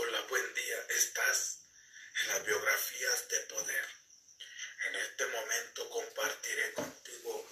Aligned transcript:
Hola, 0.00 0.20
buen 0.28 0.54
día. 0.54 0.86
Estás 0.90 1.58
en 2.22 2.28
las 2.28 2.46
biografías 2.46 3.28
de 3.30 3.40
poder. 3.52 3.84
En 4.86 4.94
este 4.94 5.26
momento 5.26 5.90
compartiré 5.90 6.72
contigo 6.74 7.48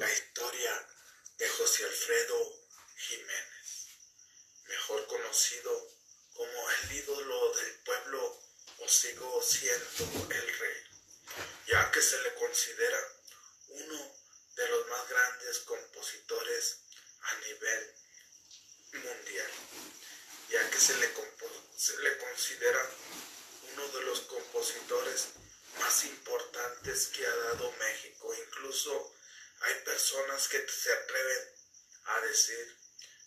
la 0.00 0.10
historia 0.10 0.88
de 1.38 1.48
José 1.50 1.84
Alfredo 1.84 2.36
Jiménez, 2.96 3.86
mejor 4.64 5.06
conocido 5.06 5.70
como 6.32 6.70
el 6.70 6.92
ídolo 6.96 7.54
del 7.54 7.74
pueblo 7.84 8.42
o 8.78 8.88
sigo 8.88 9.40
siendo 9.40 10.34
el 10.34 10.58
rey, 10.58 10.82
ya 11.68 11.92
que 11.92 12.02
se 12.02 12.20
le 12.22 12.34
considera 12.34 12.98
uno 13.68 14.16
de 14.56 14.68
los 14.68 14.88
más 14.88 15.08
grandes 15.08 15.60
compositores 15.60 16.76
a 17.20 17.34
nivel 17.36 17.94
mundial, 18.94 19.50
ya 20.50 20.70
que 20.70 20.80
se 20.80 20.96
le, 20.96 21.12
se 21.76 21.98
le 21.98 22.16
considera 22.16 22.90
uno 23.72 23.88
de 23.88 24.02
los 24.04 24.20
compositores 24.22 25.28
más 25.78 26.04
importantes 26.04 27.08
que 27.08 27.26
ha 27.26 27.36
dado 27.36 27.72
México. 27.72 28.34
Incluso 28.34 29.14
hay 29.60 29.74
que 30.34 30.66
se 30.68 30.92
atreven 30.92 31.48
a 32.06 32.20
decir 32.22 32.78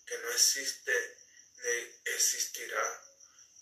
que 0.05 0.17
no 0.19 0.29
existe 0.29 1.17
ni 1.63 2.11
existirá 2.13 3.03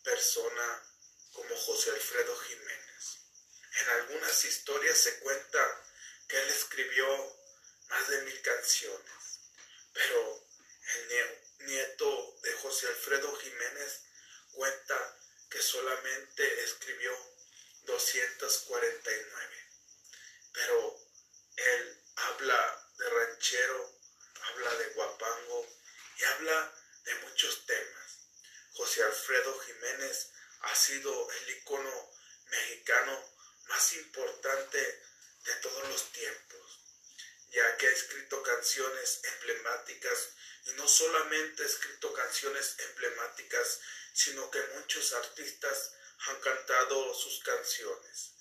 persona 0.04 0.84
como 1.31 1.55
José 1.55 1.91
Alfredo 1.91 2.35
Jiménez. 2.38 3.20
En 3.81 3.90
algunas 3.90 4.45
historias 4.45 4.98
se 4.98 5.20
cuenta 5.20 5.84
que 6.27 6.41
él 6.41 6.49
escribió 6.49 7.38
más 7.90 8.09
de 8.09 8.21
mil 8.23 8.41
canciones, 8.41 9.40
pero 9.93 10.48
el 10.96 11.68
nieto 11.68 12.40
de 12.41 12.54
José 12.54 12.88
Alfredo 12.88 13.35
Jiménez 13.35 14.02
cuenta 14.54 15.20
que 15.52 15.62
solamente 15.62 16.63
escribió 16.63 17.12
249. 17.84 19.70
Pero 20.52 20.99
él 21.57 22.04
habla 22.15 22.84
de 22.98 23.10
ranchero, 23.10 23.99
habla 24.41 24.76
de 24.76 24.90
guapango 24.90 25.68
y 26.18 26.24
habla 26.24 26.74
de 27.04 27.15
muchos 27.15 27.65
temas. 27.65 28.20
José 28.74 29.04
Alfredo 29.04 29.60
Jiménez 29.60 30.32
ha 30.62 30.76
sido 30.76 31.32
el 31.32 31.49
icono 31.52 32.12
mexicano 32.49 33.35
más 33.68 33.93
importante 33.93 34.79
de 35.46 35.55
todos 35.62 35.87
los 35.90 36.12
tiempos, 36.12 36.79
ya 37.49 37.77
que 37.77 37.87
ha 37.87 37.91
escrito 37.91 38.41
canciones 38.43 39.21
emblemáticas 39.24 40.30
y 40.65 40.71
no 40.74 40.87
solamente 40.87 41.63
ha 41.63 41.68
escrito 41.68 42.13
canciones 42.13 42.76
emblemáticas, 42.80 43.80
sino 44.13 44.49
que 44.49 44.62
muchos 44.76 45.13
artistas 45.13 45.91
han 46.27 46.40
cantado 46.41 47.13
sus 47.13 47.43
canciones, 47.43 48.35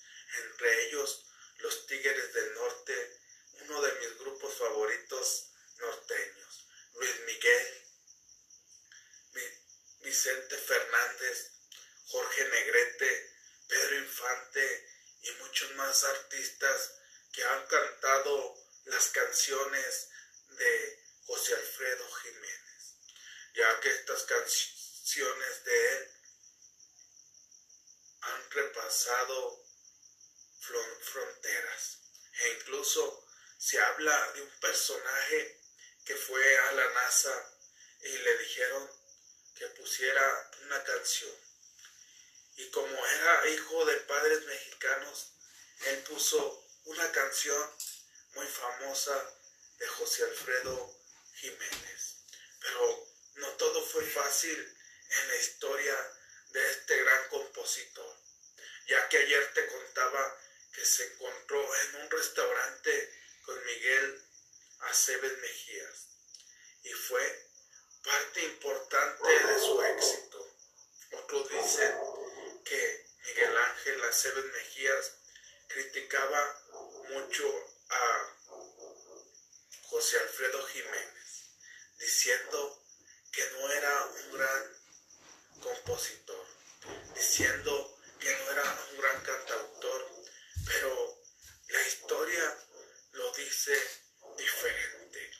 entre 0.44 0.86
ellos 0.86 1.26
los 1.58 1.86
Tigres 1.86 2.32
del 2.32 2.54
Norte, 2.54 3.23
uno 3.68 3.80
de 3.82 3.92
mis 4.00 4.18
grupos 4.18 4.54
favoritos 4.54 5.50
norteños, 5.78 6.66
Luis 6.94 7.20
Miguel, 7.26 7.84
Vicente 10.00 10.56
Fernández, 10.58 11.50
Jorge 12.06 12.48
Negrete, 12.48 13.34
Pedro 13.66 13.98
Infante 14.00 14.88
y 15.22 15.30
muchos 15.42 15.74
más 15.76 16.04
artistas 16.04 16.92
que 17.32 17.42
han 17.42 17.66
cantado 17.66 18.54
las 18.84 19.08
canciones 19.08 20.10
de 20.48 21.02
José 21.26 21.54
Alfredo 21.54 22.06
Jiménez, 22.16 22.96
ya 23.54 23.80
que 23.80 23.90
estas 23.90 24.24
canciones 24.24 25.64
de 25.64 25.94
él 25.94 26.10
han 28.20 28.50
repasado 28.50 29.64
fronteras 31.00 31.98
e 32.32 32.48
incluso 32.60 33.23
se 33.64 33.80
habla 33.80 34.32
de 34.32 34.42
un 34.42 34.50
personaje 34.60 35.58
que 36.04 36.14
fue 36.16 36.58
a 36.58 36.72
la 36.72 36.90
NASA 36.90 37.50
y 38.02 38.08
le 38.18 38.38
dijeron 38.40 38.90
que 39.56 39.66
pusiera 39.68 40.50
una 40.64 40.84
canción. 40.84 41.34
Y 42.56 42.70
como 42.70 43.06
era 43.06 43.48
hijo 43.48 43.86
de 43.86 43.96
padres 44.00 44.44
mexicanos, 44.44 45.32
él 45.86 45.98
puso 46.00 46.68
una 46.84 47.10
canción 47.10 47.74
muy 48.34 48.46
famosa 48.48 49.34
de 49.78 49.88
José 49.88 50.24
Alfredo 50.24 51.00
Jiménez. 51.36 52.16
Pero 52.60 53.08
no 53.36 53.48
todo 53.52 53.82
fue 53.82 54.04
fácil 54.04 54.76
en 55.08 55.28
la 55.28 55.36
historia 55.36 56.12
de 56.50 56.70
este 56.70 56.98
gran 56.98 57.28
compositor, 57.30 58.14
ya 58.88 59.08
que 59.08 59.16
ayer 59.16 59.54
te 59.54 59.66
contaba 59.68 60.38
que 60.70 60.84
se 60.84 61.06
encontró 61.14 61.76
en 61.76 62.02
un 62.02 62.10
restaurante 62.10 63.23
con 63.44 63.64
Miguel 63.64 64.22
Aceves 64.80 65.38
Mejías 65.38 66.08
y 66.82 66.92
fue 66.92 67.48
parte 68.02 68.44
importante 68.44 69.46
de 69.46 69.58
su 69.58 69.82
éxito. 69.82 70.46
Otros 71.12 71.48
dicen 71.50 71.94
que 72.64 73.06
Miguel 73.26 73.56
Ángel 73.56 74.04
Aceves 74.04 74.44
Mejías 74.44 75.12
criticaba 75.68 76.62
mucho 77.10 77.44
a 77.88 78.36
José 79.88 80.18
Alfredo 80.18 80.66
Jiménez, 80.66 81.44
diciendo 81.98 82.84
que 83.32 83.50
no 83.52 83.70
era 83.72 84.06
un 84.06 84.32
gran 84.32 84.80
compositor, 85.60 86.46
diciendo 87.14 87.98
que 88.20 88.36
no 88.36 88.50
era 88.52 88.88
un 88.90 89.00
gran 89.00 89.22
cantautor, 89.22 90.10
pero 90.66 91.18
la 91.68 91.82
historia 91.82 92.58
lo 93.14 93.32
dice 93.32 93.76
diferente. 94.36 95.30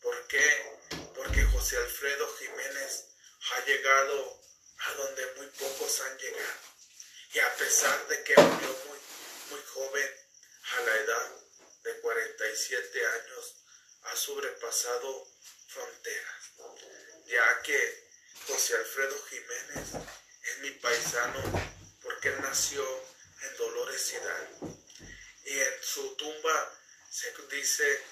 ¿Por 0.00 0.26
qué? 0.28 0.78
Porque 1.14 1.42
José 1.44 1.76
Alfredo 1.76 2.36
Jiménez 2.36 3.04
ha 3.52 3.64
llegado 3.64 4.40
a 4.78 4.92
donde 4.94 5.34
muy 5.36 5.46
pocos 5.48 6.00
han 6.00 6.18
llegado. 6.18 6.60
Y 7.32 7.38
a 7.40 7.54
pesar 7.56 8.06
de 8.08 8.22
que 8.22 8.34
murió 8.36 8.68
muy, 8.86 8.98
muy 9.50 9.62
joven, 9.66 10.10
a 10.72 10.80
la 10.80 10.96
edad 10.96 11.32
de 11.82 12.00
47 12.00 13.06
años, 13.06 13.56
ha 14.02 14.16
sobrepasado 14.16 15.28
fronteras, 15.68 16.52
ya 17.26 17.62
que 17.62 18.08
José 18.46 18.76
Alfredo 18.76 19.16
Jiménez 19.28 19.88
es 20.42 20.58
mi 20.60 20.70
paisano 20.70 21.42
porque 22.02 22.28
él 22.28 22.40
nació 22.40 22.84
en 23.42 23.56
Dolores 23.56 24.12
Hidalgo 24.12 24.78
y 25.44 25.58
en 25.58 25.82
su 25.82 26.16
tumba 26.16 26.76
se 27.16 27.32
dice 27.50 28.04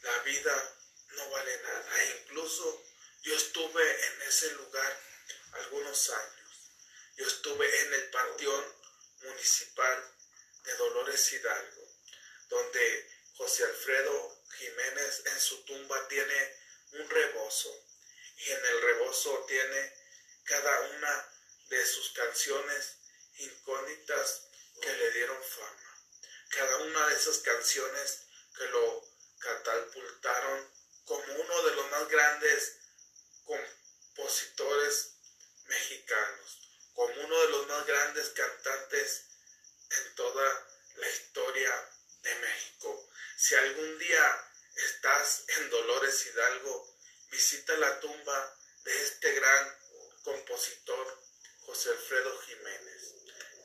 la 0.00 0.18
vida 0.20 0.76
no 1.08 1.28
vale 1.28 1.62
nada. 1.62 2.00
E 2.00 2.20
incluso 2.20 2.82
yo 3.24 3.36
estuve 3.36 4.06
en 4.06 4.22
ese 4.22 4.52
lugar 4.52 5.00
algunos 5.52 6.08
años. 6.08 6.70
Yo 7.16 7.26
estuve 7.26 7.80
en 7.82 7.92
el 7.92 8.10
panteón 8.10 8.74
municipal 9.20 10.14
de 10.64 10.76
Dolores 10.76 11.30
Hidalgo, 11.30 11.92
donde 12.48 13.10
José 13.36 13.64
Alfredo 13.64 14.42
Jiménez 14.56 15.22
en 15.26 15.38
su 15.40 15.62
tumba 15.64 16.08
tiene 16.08 16.56
un 16.92 17.10
rebozo 17.10 17.84
y 18.38 18.50
en 18.50 18.64
el 18.64 18.80
rebozo 18.80 19.44
tiene 19.46 19.92
cada 20.44 20.80
una 20.80 21.34
de 21.68 21.84
sus 21.84 22.12
canciones 22.12 22.96
incógnitas 23.36 24.48
que 24.80 24.90
le 24.90 25.10
dieron 25.10 25.42
fama. 25.44 25.87
Cada 26.50 26.76
una 26.78 27.06
de 27.08 27.14
esas 27.14 27.38
canciones 27.38 28.20
que 28.56 28.66
lo 28.68 29.08
catapultaron 29.38 30.68
como 31.04 31.34
uno 31.34 31.62
de 31.62 31.74
los 31.76 31.90
más 31.90 32.08
grandes 32.08 32.76
compositores 33.44 35.14
mexicanos, 35.66 36.58
como 36.94 37.14
uno 37.24 37.40
de 37.42 37.48
los 37.48 37.66
más 37.68 37.86
grandes 37.86 38.28
cantantes 38.30 39.24
en 39.90 40.14
toda 40.14 40.68
la 40.96 41.08
historia 41.08 41.90
de 42.22 42.34
México. 42.34 43.08
Si 43.36 43.54
algún 43.54 43.98
día 43.98 44.52
estás 44.74 45.44
en 45.48 45.70
Dolores 45.70 46.26
Hidalgo, 46.26 46.96
visita 47.30 47.76
la 47.76 48.00
tumba 48.00 48.58
de 48.84 49.04
este 49.04 49.32
gran 49.32 49.78
compositor 50.22 51.22
José 51.60 51.90
Alfredo 51.90 52.38
Jiménez, 52.40 53.14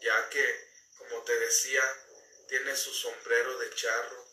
ya 0.01 0.29
que, 0.29 0.71
como 0.97 1.23
te 1.23 1.37
decía, 1.39 2.02
tiene 2.47 2.75
su 2.75 2.93
sombrero 2.93 3.57
de 3.57 3.73
charro, 3.75 4.27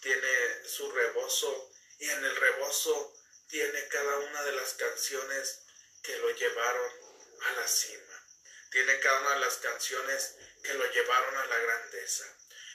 tiene 0.00 0.68
su 0.68 0.90
rebozo 0.90 1.70
y 1.98 2.08
en 2.08 2.24
el 2.24 2.36
rebozo 2.36 3.14
tiene 3.48 3.88
cada 3.88 4.16
una 4.18 4.42
de 4.44 4.52
las 4.52 4.74
canciones 4.74 5.62
que 6.02 6.16
lo 6.18 6.30
llevaron 6.30 6.92
a 7.42 7.52
la 7.52 7.68
cima. 7.68 8.26
Tiene 8.70 8.98
cada 9.00 9.20
una 9.20 9.34
de 9.34 9.40
las 9.40 9.56
canciones 9.56 10.36
que 10.62 10.74
lo 10.74 10.86
llevaron 10.90 11.36
a 11.36 11.46
la 11.46 11.58
grandeza, 11.58 12.24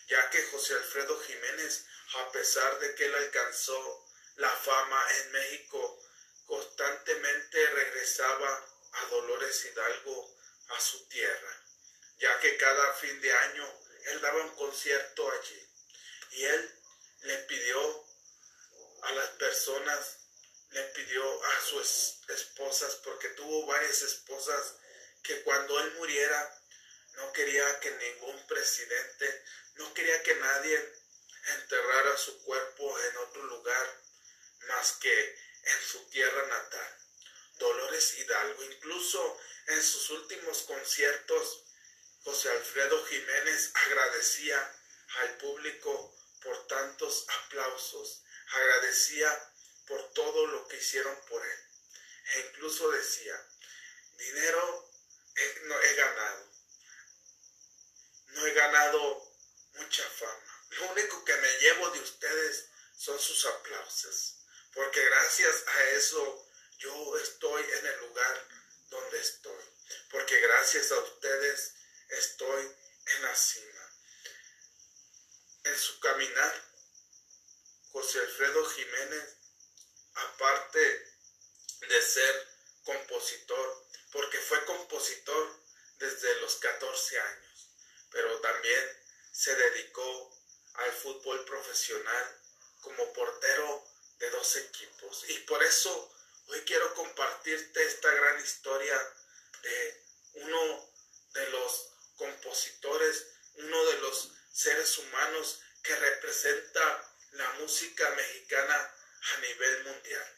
ya 0.08 0.30
que 0.30 0.44
José 0.48 0.74
Alfredo 0.74 1.20
Jiménez, 1.22 1.86
a 2.16 2.32
pesar 2.32 2.80
de 2.80 2.94
que 2.96 3.06
él 3.06 3.16
alcanzó 3.16 4.06
la 4.36 4.50
fama 4.50 5.08
en 5.20 5.32
México, 5.32 6.04
constantemente 6.46 7.66
regresaba 7.68 8.66
a 8.92 9.06
Dolores 9.06 9.66
Hidalgo 9.66 10.36
a 10.70 10.80
su 10.80 11.08
tierra, 11.08 11.64
ya 12.18 12.40
que 12.40 12.58
cada 12.58 12.94
fin 12.94 13.20
de 13.22 13.34
año 13.34 13.85
él 14.06 14.22
daba 14.22 14.44
un 14.44 14.56
concierto 14.56 15.32
allí 15.32 15.68
y 16.32 16.46
él 16.46 16.80
le 17.22 17.38
pidió 17.40 18.06
a 19.04 19.12
las 19.14 19.30
personas, 19.32 20.18
le 20.72 20.84
pidió 20.84 21.44
a 21.44 21.62
sus 21.62 22.18
esposas, 22.30 22.96
porque 23.04 23.30
tuvo 23.30 23.66
varias 23.66 24.02
esposas, 24.02 24.76
que 25.24 25.42
cuando 25.42 25.80
él 25.80 25.94
muriera 25.96 26.62
no 27.14 27.32
quería 27.32 27.80
que 27.80 27.92
ningún 27.92 28.48
presidente, 28.48 29.44
no 29.76 29.94
quería 29.94 30.22
que 30.24 30.36
nadie 30.36 30.94
enterrara 31.58 32.18
su 32.18 32.44
cuerpo 32.44 33.00
en 33.00 33.18
otro 33.18 33.44
lugar 33.44 34.02
más 34.68 34.94
que 34.94 35.38
en 35.64 35.82
su 35.82 36.06
tierra 36.10 36.48
natal. 36.48 36.98
Dolores 37.58 38.18
Hidalgo, 38.18 38.64
incluso 38.64 39.40
en 39.68 39.82
sus 39.82 40.10
últimos 40.10 40.64
conciertos, 40.64 41.64
José 42.26 42.50
Alfredo 42.50 43.06
Jiménez 43.06 43.72
agradecía 43.76 44.76
al 45.20 45.38
público 45.38 46.18
por 46.42 46.66
tantos 46.66 47.24
aplausos, 47.30 48.24
agradecía 48.48 49.54
por 49.86 50.12
todo 50.12 50.48
lo 50.48 50.68
que 50.68 50.78
hicieron 50.78 51.16
por 51.30 51.46
él. 51.46 51.60
E 52.34 52.40
incluso 52.48 52.90
decía, 52.90 53.48
dinero 54.18 54.92
no 55.66 55.80
he 55.80 55.94
ganado, 55.94 56.52
no 58.30 58.48
he 58.48 58.54
ganado 58.54 59.32
mucha 59.74 60.10
fama. 60.10 60.66
Lo 60.70 60.92
único 60.94 61.24
que 61.24 61.36
me 61.38 61.60
llevo 61.60 61.92
de 61.92 62.00
ustedes 62.00 62.70
son 62.98 63.20
sus 63.20 63.46
aplausos, 63.46 64.40
porque 64.74 65.06
gracias 65.06 65.64
a 65.68 65.84
eso 65.92 66.48
yo 66.80 67.18
estoy 67.20 67.64
en 67.72 67.86
el 67.86 68.00
lugar 68.00 68.48
donde 68.90 69.22
estoy, 69.22 69.64
porque 70.10 70.40
gracias 70.40 70.92
a 70.92 70.98
ustedes 70.98 71.75
estoy 72.10 72.72
en 73.06 73.22
la 73.24 73.36
cima. 73.36 73.94
En 75.64 75.78
su 75.78 76.00
caminar, 76.00 76.64
José 77.92 78.20
Alfredo 78.20 78.66
Jiménez, 78.70 79.38
aparte 80.14 81.16
de 81.82 82.02
ser 82.02 82.48
compositor, 82.84 83.88
porque 84.12 84.38
fue 84.40 84.64
compositor 84.66 85.60
desde 85.98 86.42
los 86.42 86.56
14 86.58 87.20
años, 87.20 87.70
pero 88.12 88.40
también 88.42 89.06
se 89.32 89.56
dedicó 89.56 90.38
al 90.76 90.92
fútbol 90.92 91.44
profesional 91.46 92.42
como 92.82 93.14
portero 93.14 93.86
de 94.20 94.30
dos 94.30 94.56
equipos. 94.58 95.30
Y 95.30 95.40
por 95.40 95.62
eso 95.64 96.14
hoy 96.48 96.62
quiero 96.62 96.94
compartirte 96.94 97.86
esta 97.86 98.12
gran 98.12 98.40
historia 98.44 99.14
de 99.62 100.04
uno 100.34 100.92
de 101.34 101.50
los 101.50 101.95
compositores, 102.18 103.28
uno 103.56 103.86
de 103.86 103.98
los 104.00 104.32
seres 104.52 104.98
humanos 104.98 105.62
que 105.84 105.96
representa 105.96 107.16
la 107.32 107.50
música 107.54 108.10
mexicana 108.12 108.96
a 109.34 109.38
nivel 109.40 109.84
mundial. 109.86 110.38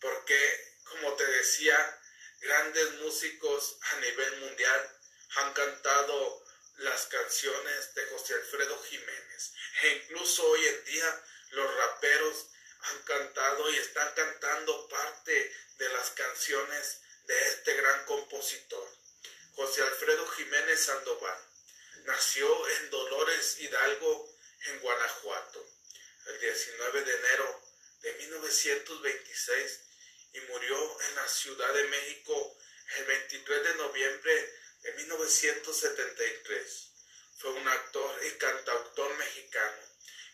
Porque, 0.00 0.78
como 0.84 1.14
te 1.14 1.26
decía, 1.26 2.00
grandes 2.40 2.92
músicos 3.00 3.76
a 3.92 4.00
nivel 4.00 4.40
mundial 4.40 5.00
han 5.36 5.52
cantado 5.54 6.44
las 6.78 7.06
canciones 7.06 7.94
de 7.94 8.06
José 8.06 8.34
Alfredo 8.34 8.82
Jiménez. 8.82 9.52
E 9.82 9.88
incluso 9.88 10.46
hoy 10.46 10.66
en 10.66 10.84
día 10.84 11.24
los 11.50 11.74
raperos 11.76 12.46
han 12.80 13.02
cantado 13.02 13.70
y 13.70 13.76
están 13.76 14.12
cantando 14.14 14.88
parte 14.88 15.56
de 15.78 15.88
las 15.90 16.10
canciones 16.10 17.00
de 17.26 17.48
este 17.48 17.74
gran 17.74 18.04
compositor. 18.06 19.01
José 19.54 19.82
Alfredo 19.82 20.26
Jiménez 20.28 20.82
Sandoval 20.82 21.38
nació 22.04 22.68
en 22.68 22.90
Dolores 22.90 23.58
Hidalgo, 23.60 24.34
en 24.66 24.80
Guanajuato, 24.80 25.68
el 26.26 26.40
19 26.40 27.04
de 27.04 27.14
enero 27.14 27.62
de 28.00 28.12
1926 28.14 29.80
y 30.32 30.40
murió 30.40 31.00
en 31.02 31.14
la 31.16 31.28
Ciudad 31.28 31.72
de 31.74 31.84
México 31.84 32.56
el 32.96 33.04
23 33.04 33.62
de 33.62 33.74
noviembre 33.74 34.54
de 34.82 34.92
1973. 34.94 36.88
Fue 37.36 37.50
un 37.50 37.68
actor 37.68 38.20
y 38.24 38.30
cantautor 38.38 39.14
mexicano. 39.18 39.82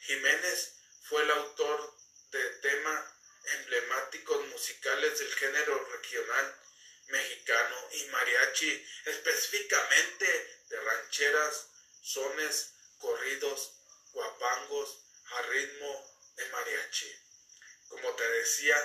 Jiménez 0.02 0.74
fue 1.02 1.22
el 1.22 1.30
autor 1.32 1.96
de 2.30 2.50
temas 2.60 3.04
emblemáticos 3.44 4.46
musicales 4.46 5.18
del 5.18 5.34
género 5.34 5.84
regional 5.86 6.67
mexicano 7.08 7.76
y 7.92 8.04
mariachi, 8.06 8.86
específicamente 9.06 10.62
de 10.68 10.80
rancheras, 10.80 11.66
sones, 12.02 12.74
corridos, 12.98 13.72
guapangos, 14.12 15.04
a 15.30 15.42
ritmo 15.42 16.32
de 16.36 16.46
mariachi. 16.46 17.12
Como 17.88 18.14
te 18.14 18.28
decía, 18.30 18.76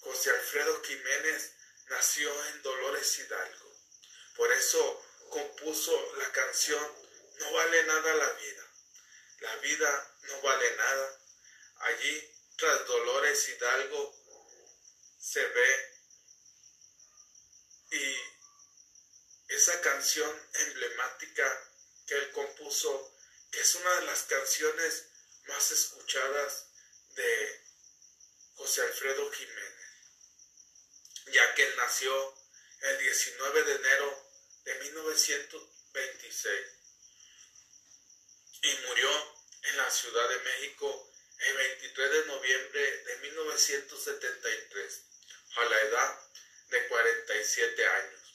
José 0.00 0.30
Alfredo 0.30 0.82
Jiménez 0.82 1.52
nació 1.88 2.46
en 2.46 2.62
Dolores 2.62 3.18
Hidalgo. 3.18 3.76
Por 4.36 4.52
eso 4.52 5.04
compuso 5.30 6.14
la 6.18 6.30
canción 6.32 7.06
No 7.38 7.52
vale 7.52 7.84
nada 7.84 8.14
la 8.14 8.30
vida. 8.32 8.72
La 9.40 9.56
vida 9.56 10.16
no 10.22 10.40
vale 10.40 10.76
nada. 10.76 11.20
Allí, 11.80 12.34
tras 12.56 12.86
Dolores 12.86 13.48
Hidalgo, 13.48 14.16
se 15.18 15.44
ve 15.46 15.95
y 17.90 18.16
esa 19.48 19.80
canción 19.80 20.48
emblemática 20.54 21.72
que 22.06 22.14
él 22.14 22.32
compuso, 22.32 23.14
que 23.50 23.60
es 23.60 23.74
una 23.76 24.00
de 24.00 24.06
las 24.06 24.22
canciones 24.24 25.06
más 25.46 25.70
escuchadas 25.70 26.66
de 27.14 27.64
José 28.54 28.82
Alfredo 28.82 29.30
Jiménez, 29.32 29.74
ya 31.32 31.54
que 31.54 31.64
él 31.64 31.76
nació 31.76 32.34
el 32.80 32.98
19 32.98 33.64
de 33.64 33.74
enero 33.74 34.30
de 34.64 34.74
1926 34.80 36.76
y 38.62 38.76
murió 38.86 39.36
en 39.62 39.76
la 39.76 39.90
Ciudad 39.90 40.28
de 40.28 40.38
México 40.38 41.12
el 41.38 41.56
23 41.56 42.10
de 42.10 42.26
noviembre 42.26 43.02
de 43.04 43.16
1973 43.18 45.02
a 45.56 45.64
la 45.64 45.80
edad 45.82 46.25
de 46.68 46.88
47 46.88 47.86
años. 47.86 48.34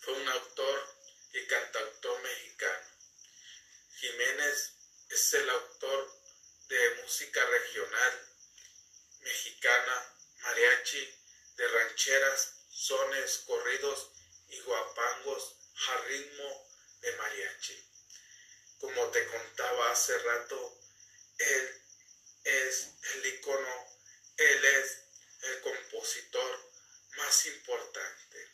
Fue 0.00 0.14
un 0.14 0.28
autor 0.28 0.96
y 1.32 1.46
cantautor 1.46 2.22
mexicano. 2.22 2.88
Jiménez 4.00 4.72
es 5.10 5.34
el 5.34 5.50
autor 5.50 6.12
de 6.68 6.94
música 7.02 7.44
regional 7.46 8.26
mexicana, 9.20 10.14
mariachi, 10.42 11.14
de 11.56 11.68
rancheras, 11.68 12.54
sones, 12.70 13.38
corridos 13.46 14.10
y 14.48 14.60
guapangos 14.60 15.56
a 15.88 15.96
ritmo 16.02 16.70
de 17.00 17.12
mariachi. 17.12 17.90
Como 18.78 19.10
te 19.10 19.26
contaba 19.26 19.90
hace 19.90 20.16
rato, 20.18 20.78
él 21.38 21.82
es 22.44 22.88
el 23.14 23.26
icono, 23.26 23.86
él 24.36 24.64
es 24.64 24.98
el 25.42 25.60
compositor 25.60 26.70
más 27.16 27.46
importante. 27.46 28.50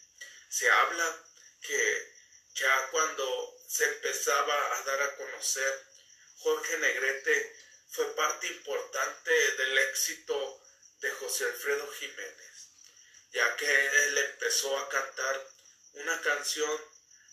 Se 0.48 0.70
habla 0.70 1.26
que 1.60 2.14
ya 2.54 2.90
cuando 2.90 3.56
se 3.68 3.84
empezaba 3.84 4.78
a 5.42 5.60
dar 5.60 5.66
a 5.66 5.72
conocer, 5.72 5.86
Jorge 6.38 6.78
Negrete 6.78 7.56
fue 7.90 8.14
parte 8.14 8.46
importante 8.46 9.56
del 9.56 9.78
éxito 9.78 10.60
de 11.00 11.10
José 11.10 11.44
Alfredo 11.46 11.90
Jiménez, 11.92 12.68
ya 13.32 13.56
que 13.56 13.86
él 13.86 14.18
empezó 14.18 14.78
a 14.78 14.88
cantar 14.88 15.48
una 15.94 16.20
canción 16.20 16.80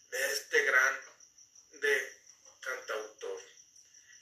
de 0.09 0.31
este 0.31 0.63
gran 0.63 1.01
de 1.73 2.21
cantautor. 2.61 3.41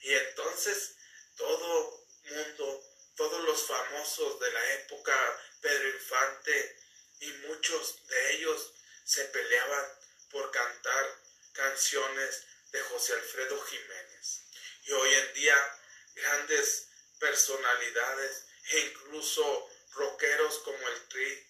Y 0.00 0.14
entonces 0.14 0.94
todo 1.36 2.06
mundo 2.24 2.84
todos 3.16 3.42
los 3.44 3.66
famosos 3.66 4.38
de 4.38 4.52
la 4.52 4.74
época, 4.74 5.42
Pedro 5.60 5.88
Infante 5.88 6.78
y 7.20 7.32
muchos 7.48 8.06
de 8.06 8.32
ellos 8.34 8.74
se 9.04 9.24
peleaban 9.24 9.86
por 10.30 10.52
cantar 10.52 11.20
canciones 11.52 12.44
de 12.70 12.80
José 12.82 13.14
Alfredo 13.14 13.60
Jiménez. 13.64 14.42
Y 14.84 14.92
hoy 14.92 15.14
en 15.14 15.34
día 15.34 15.78
grandes 16.20 16.88
personalidades 17.18 18.44
e 18.70 18.78
incluso 18.80 19.68
rockeros 19.92 20.58
como 20.58 20.88
el 20.88 21.08
Tri 21.08 21.46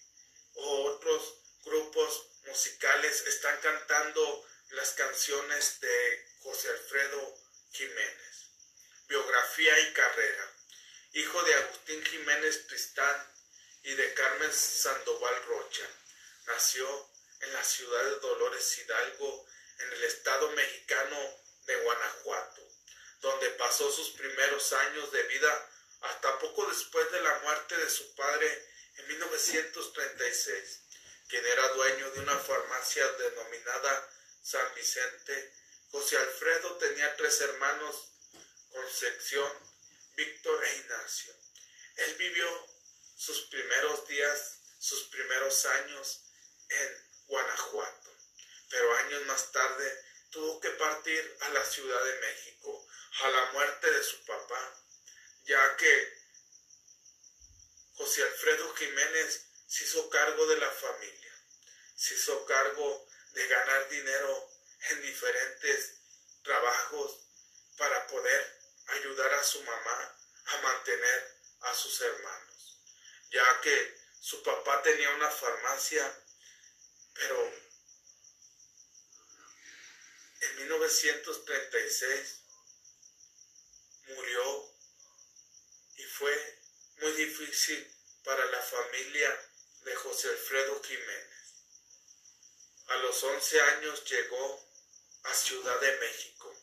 o 0.55 0.85
otros 0.93 1.35
grupos 1.65 2.27
musicales 2.47 3.27
están 3.27 3.61
cantando 3.61 4.47
las 4.71 4.91
canciones 4.93 5.81
de 5.81 6.27
José 6.41 6.69
Alfredo 6.71 7.35
Jiménez. 7.73 8.49
Biografía 9.09 9.79
y 9.81 9.93
carrera 9.93 10.59
hijo 11.13 11.43
de 11.43 11.55
Agustín 11.55 12.05
Jiménez 12.05 12.67
Tristán 12.67 13.33
y 13.83 13.95
de 13.95 14.15
Carmen 14.15 14.53
Sandoval 14.53 15.43
Rocha. 15.45 15.89
nació 16.47 17.09
en 17.41 17.53
la 17.53 17.65
ciudad 17.65 18.05
de 18.05 18.19
Dolores 18.21 18.79
Hidalgo, 18.79 19.47
en 19.79 19.93
el 19.93 20.05
estado 20.05 20.51
mexicano 20.53 21.19
de 21.67 21.77
Guanajuato, 21.77 22.68
donde 23.21 23.51
pasó 23.51 23.91
sus 23.91 24.11
primeros 24.11 24.73
años 24.73 25.11
de 25.13 25.23
vida 25.25 25.71
hasta 26.01 26.39
poco 26.39 26.67
después 26.67 27.11
de 27.11 27.21
la 27.21 27.39
muerte 27.41 27.77
de 27.77 27.91
su 27.91 28.15
padre 28.15 28.67
en 28.97 29.09
1936, 29.09 30.81
quien 31.29 31.45
era 31.45 31.69
dueño 31.71 32.11
de 32.13 32.21
una 32.21 32.39
farmacia 32.39 33.07
denominada 33.13 34.11
San 34.43 34.75
Vicente. 34.75 35.53
José 35.91 36.17
Alfredo 36.17 36.77
tenía 36.77 37.17
tres 37.17 37.41
hermanos, 37.41 38.13
Concepción, 38.71 39.53
Víctor 40.15 40.65
e 40.65 40.77
Ignacio. 40.77 41.35
Él 41.97 42.15
vivió 42.15 42.67
sus 43.17 43.43
primeros 43.49 44.07
días, 44.07 44.61
sus 44.79 45.05
primeros 45.05 45.65
años 45.65 46.25
en 46.69 47.09
Guanajuato, 47.27 48.17
pero 48.71 48.97
años 48.97 49.25
más 49.27 49.51
tarde 49.51 50.05
tuvo 50.31 50.61
que 50.61 50.71
partir 50.71 51.37
a 51.41 51.49
la 51.51 51.65
Ciudad 51.65 52.05
de 52.05 52.21
México 52.21 52.88
a 53.21 53.29
la 53.29 53.53
muerte 53.53 53.91
de 53.91 54.03
su 54.03 54.25
papá, 54.25 54.83
ya 55.45 55.77
que 55.77 56.19
José 57.95 58.23
Alfredo 58.23 58.75
Jiménez 58.75 59.47
se 59.67 59.85
hizo 59.85 60.09
cargo 60.09 60.47
de 60.47 60.57
la 60.59 60.71
familia, 60.71 61.45
se 61.97 62.15
hizo 62.15 62.45
cargo 62.47 63.09
de 63.33 63.47
ganar 63.49 63.89
dinero 63.89 64.51
en 64.91 65.03
diferentes 65.03 65.95
trabajos 66.43 67.19
para 67.77 68.07
poder 68.07 68.59
ayudar 68.87 69.35
a 69.35 69.45
su 69.45 69.63
mamá 69.63 70.19
a 70.45 70.57
mantener 70.63 71.39
a 71.61 71.75
sus 71.75 72.01
hermanos, 72.01 72.81
ya 73.31 73.61
que 73.61 73.99
su 74.21 74.43
papá 74.43 74.83
tenía 74.83 75.11
una 75.11 75.31
farmacia, 75.31 76.25
pero 77.15 77.53
en 80.41 80.57
1936 80.57 82.48
murió 84.15 84.75
y 85.97 86.05
fue 86.05 86.59
muy 86.99 87.13
difícil 87.13 87.95
para 88.25 88.45
la 88.47 88.61
familia 88.61 89.51
de 89.85 89.95
José 89.95 90.29
Alfredo 90.29 90.83
Jiménez. 90.83 91.55
A 92.89 92.97
los 92.97 93.23
11 93.23 93.61
años 93.61 94.05
llegó 94.05 94.69
a 95.25 95.35
Ciudad 95.35 95.81
de 95.81 95.97
México, 95.99 96.55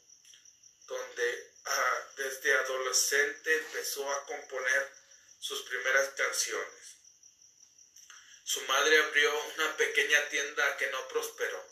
donde 0.87 1.53
ah, 1.65 2.07
desde 2.17 2.53
adolescente 2.53 3.55
empezó 3.55 4.11
a 4.11 4.25
componer 4.25 4.91
sus 5.39 5.61
primeras 5.63 6.09
canciones. 6.09 6.95
Su 8.43 8.61
madre 8.61 8.97
abrió 8.99 9.43
una 9.55 9.77
pequeña 9.77 10.29
tienda 10.29 10.77
que 10.77 10.87
no 10.87 11.07
prosperó, 11.07 11.63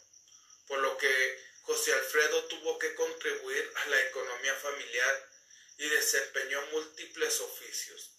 por 0.67 0.79
lo 0.79 0.97
que 0.97 1.43
José 1.63 1.93
Alfredo 1.93 2.45
tuvo 2.45 2.77
que 2.77 2.93
contribuir 2.95 3.71
a 3.75 3.85
la 3.87 4.01
economía 4.01 4.55
familiar 4.55 5.32
y 5.77 5.89
desempeñó 5.89 6.61
múltiples 6.67 7.39
oficios. 7.41 8.11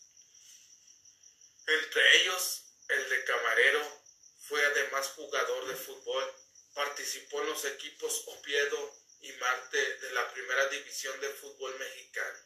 Entre 1.66 2.16
ellos, 2.18 2.64
el 2.88 3.08
de 3.08 3.24
camarero, 3.24 4.02
fue 4.40 4.64
además 4.66 5.08
jugador 5.08 5.66
de 5.66 5.76
fútbol, 5.76 6.34
participó 6.74 7.40
en 7.40 7.48
los 7.48 7.64
equipos 7.64 8.24
Oviedo 8.26 8.94
y 9.20 9.32
Marte 9.32 9.96
de 9.98 10.10
la 10.12 10.30
primera 10.32 10.68
división 10.68 11.18
de 11.20 11.30
fútbol 11.30 11.78
mexicano, 11.78 12.38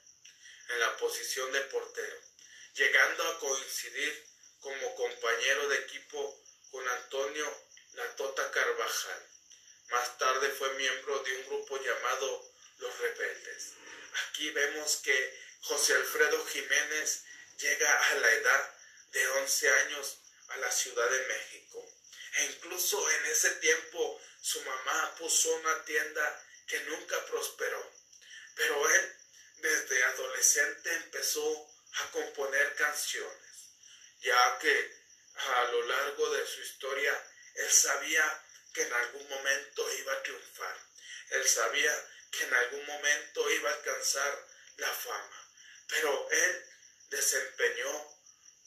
en 0.69 0.81
la 0.81 0.97
posición 0.97 1.50
de 1.50 1.61
portero, 1.62 2.21
llegando 2.75 3.25
a 3.25 3.38
coincidir 3.41 4.27
como 4.61 4.95
compañero 4.95 5.69
de 5.69 5.79
equipo 5.79 6.45
con 6.71 6.88
Antonio 6.88 7.67
La 7.95 8.15
Tota 8.17 8.50
Carvajal. 8.50 9.27
Más 9.91 10.19
tarde 10.19 10.50
fue 10.50 10.73
miembro 10.75 11.19
de 11.21 11.37
un 11.38 11.47
grupo 11.47 11.83
llamado 11.83 12.53
Los 12.79 12.99
Rebeldes. 12.99 13.73
Aquí 14.27 14.51
vemos 14.51 14.97
que 14.97 15.39
José 15.63 15.95
Alfredo 15.95 16.45
Jiménez 16.47 17.25
llega 17.59 18.09
a 18.11 18.15
la 18.17 18.33
edad 18.33 18.75
de 19.11 19.29
11 19.29 19.71
años 19.71 20.19
a 20.49 20.57
la 20.59 20.71
Ciudad 20.71 21.09
de 21.11 21.27
México. 21.27 21.85
E 22.37 22.45
incluso 22.47 23.11
en 23.11 23.27
ese 23.27 23.51
tiempo 23.57 24.21
su 24.41 24.63
mamá 24.63 25.15
puso 25.19 25.53
una 25.57 25.85
tienda 25.85 26.47
que 26.67 26.81
nunca 26.81 27.25
prosperó. 27.27 27.93
Pero 28.55 28.91
él 28.91 29.17
desde 29.57 30.05
adolescente 30.05 30.95
empezó 30.95 31.69
a 31.95 32.11
componer 32.11 32.75
canciones, 32.77 33.71
ya 34.21 34.59
que 34.59 34.99
a 35.35 35.65
lo 35.73 35.83
largo 35.87 36.31
de 36.31 36.47
su 36.47 36.61
historia 36.61 37.25
él 37.55 37.71
sabía 37.73 38.45
que 38.73 38.83
en 38.83 38.93
algún 38.93 39.29
momento 39.29 39.93
iba 39.95 40.13
a 40.13 40.23
triunfar. 40.23 40.79
Él 41.31 41.49
sabía 41.49 42.09
que 42.30 42.44
en 42.44 42.54
algún 42.54 42.87
momento 42.87 43.50
iba 43.50 43.70
a 43.70 43.75
alcanzar 43.75 44.47
la 44.76 44.88
fama. 44.88 45.50
Pero 45.88 46.28
él 46.30 46.64
desempeñó 47.11 48.18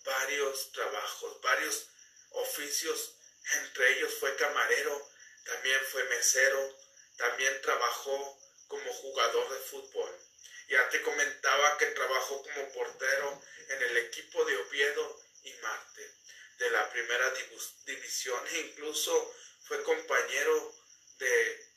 varios 0.04 0.72
trabajos, 0.72 1.42
varios 1.42 1.88
oficios, 2.32 3.16
entre 3.64 3.98
ellos 3.98 4.14
fue 4.20 4.36
camarero, 4.36 5.10
también 5.44 5.80
fue 5.92 6.04
mesero, 6.06 6.78
también 7.18 7.62
trabajó 7.62 8.40
como 8.68 8.94
jugador 8.94 9.50
de 9.54 9.60
fútbol. 9.60 10.20
Ya 10.70 10.90
te 10.90 11.02
comentaba 11.02 11.78
que 11.78 11.88
trabajó 11.88 12.42
como 12.42 12.72
portero 12.72 13.42
en 13.70 13.84
el 13.84 13.98
equipo 13.98 14.46
de 14.46 14.58
Oviedo 14.58 15.22
y 15.44 15.54
Marte 15.56 16.16
de 16.58 16.70
la 16.70 16.90
primera 16.92 17.34
división 17.86 18.48
e 18.48 18.60
incluso 18.60 19.36
fue 19.64 19.82
compañero 19.84 20.76
de 21.18 21.68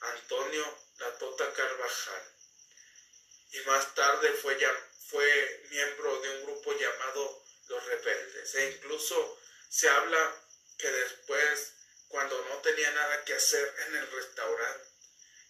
Antonio 0.00 0.87
La 0.98 1.16
Tota 1.18 1.52
Carvajal. 1.52 2.22
Y 3.50 3.60
más 3.60 3.94
tarde 3.94 4.32
fue, 4.32 4.58
fue 5.06 5.66
miembro 5.70 6.20
de 6.20 6.30
un 6.30 6.42
grupo 6.44 6.72
llamado 6.72 7.44
Los 7.68 7.84
Rebeldes. 7.86 8.54
E 8.54 8.70
incluso 8.72 9.38
se 9.68 9.88
habla 9.88 10.44
que 10.76 10.90
después, 10.90 11.72
cuando 12.08 12.44
no 12.46 12.58
tenía 12.62 12.90
nada 12.92 13.24
que 13.24 13.34
hacer 13.34 13.74
en 13.86 13.96
el 13.96 14.10
restaurante, 14.10 14.88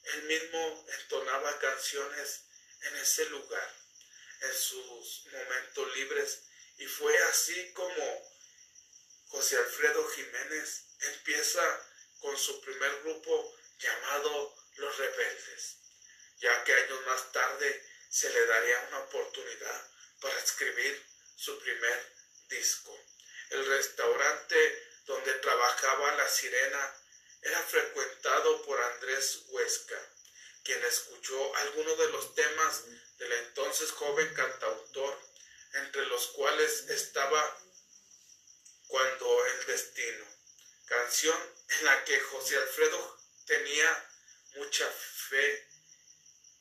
él 0.05 0.23
mismo 0.25 0.87
entonaba 1.01 1.59
canciones 1.59 2.45
en 2.83 2.97
ese 2.97 3.25
lugar, 3.27 3.75
en 4.41 4.55
sus 4.55 5.27
momentos 5.33 5.97
libres. 5.97 6.43
Y 6.77 6.87
fue 6.87 7.17
así 7.25 7.73
como 7.73 8.33
José 9.29 9.57
Alfredo 9.57 10.07
Jiménez 10.09 10.85
empieza 11.01 11.87
con 12.21 12.37
su 12.37 12.61
primer 12.61 13.03
grupo 13.03 13.57
llamado 13.79 14.58
Los 14.79 14.97
Rebeldes, 14.97 15.77
ya 16.39 16.65
que 16.65 16.73
años 16.73 17.07
más 17.07 17.33
tarde 17.33 17.85
se 18.11 18.31
le 18.31 18.47
daría 18.47 18.87
una 18.89 19.01
oportunidad 19.01 19.91
para 20.21 20.39
escribir 20.39 21.05
su 21.37 21.59
primer 21.59 22.13
disco. 22.49 22.97
El 23.51 23.67
restaurante 23.67 24.89
donde 25.07 25.35
trabajaba 25.35 26.17
la 26.17 26.29
sirena 26.29 26.95
era 27.43 27.63
frecuentado 27.63 28.63
por 28.63 28.81
Andrés 28.81 29.43
Huesca, 29.49 30.01
quien 30.65 30.83
escuchó 30.85 31.57
algunos 31.57 31.99
de 31.99 32.11
los 32.11 32.35
temas 32.35 32.85
del 33.17 33.33
entonces 33.33 33.91
joven 33.91 34.33
cantautor, 34.35 35.19
entre 35.75 36.07
los 36.07 36.29
cuales 36.29 36.89
estaba 36.89 37.65
Cuando 38.87 39.47
el 39.47 39.67
destino, 39.67 40.25
canción 40.87 41.39
en 41.69 41.85
la 41.85 42.05
que 42.05 42.19
José 42.21 42.57
Alfredo 42.57 43.21
tenía 43.45 44.08
mucha 44.55 44.89
fe 44.91 45.69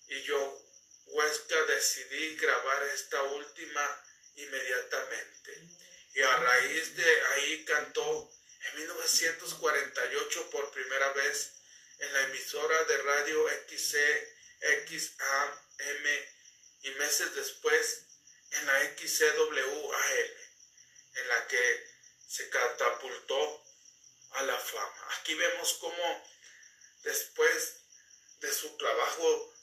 y 0.07 0.21
yo, 0.23 0.63
Huesca, 1.07 1.61
decidí 1.65 2.35
grabar 2.35 2.83
esta 2.87 3.21
última 3.23 4.03
inmediatamente. 4.35 5.67
Y 6.13 6.21
a 6.21 6.37
raíz 6.37 6.95
de 6.95 7.21
ahí 7.25 7.65
cantó 7.65 8.31
en 8.61 8.75
1948 8.77 10.49
por 10.49 10.71
primera 10.71 11.11
vez 11.13 11.53
en 11.99 12.13
la 12.13 12.23
emisora 12.23 12.83
de 12.85 12.97
radio 12.97 13.49
XCXAM 13.69 14.07
y 16.81 16.89
meses 16.91 17.35
después 17.35 18.03
en 18.51 18.65
la 18.65 18.79
XCWAM, 18.95 20.31
en 21.15 21.27
la 21.27 21.47
que 21.47 21.87
se 22.27 22.49
catapultó 22.49 23.63
a 24.31 24.43
la 24.43 24.57
fama. 24.57 25.07
Aquí 25.19 25.33
vemos 25.35 25.73
cómo 25.79 26.23
después 27.07 27.75
de 28.41 28.53
su 28.53 28.75
trabajo 28.77 29.53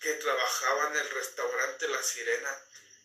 que 0.00 0.14
trabajaba 0.14 0.88
en 0.88 0.96
el 0.96 1.10
restaurante 1.10 1.88
La 1.88 2.02
Sirena, 2.02 2.64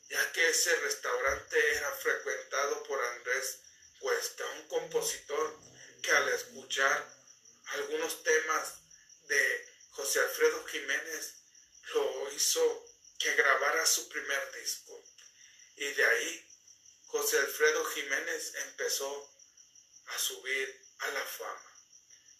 ya 0.09 0.31
que 0.31 0.49
ese 0.49 0.75
restaurante 0.77 1.75
era 1.75 1.91
frecuentado 1.91 2.83
por 2.83 3.03
Andrés 3.03 3.59
Huesca, 4.01 4.45
un 4.59 4.67
compositor 4.67 5.59
que 6.01 6.11
al 6.11 6.27
escuchar 6.29 7.07
algunos 7.67 8.23
temas 8.23 8.79
de 9.27 9.69
José 9.91 10.19
Alfredo 10.19 10.65
Jiménez 10.65 11.35
lo 11.93 12.31
hizo 12.31 12.85
que 13.19 13.33
grabara 13.35 13.85
su 13.85 14.09
primer 14.09 14.51
disco. 14.59 15.01
Y 15.75 15.85
de 15.85 16.05
ahí 16.05 16.49
José 17.05 17.37
Alfredo 17.37 17.85
Jiménez 17.85 18.55
empezó 18.55 19.31
a 20.07 20.19
subir 20.19 20.81
a 20.99 21.07
la 21.09 21.25
fama. 21.25 21.73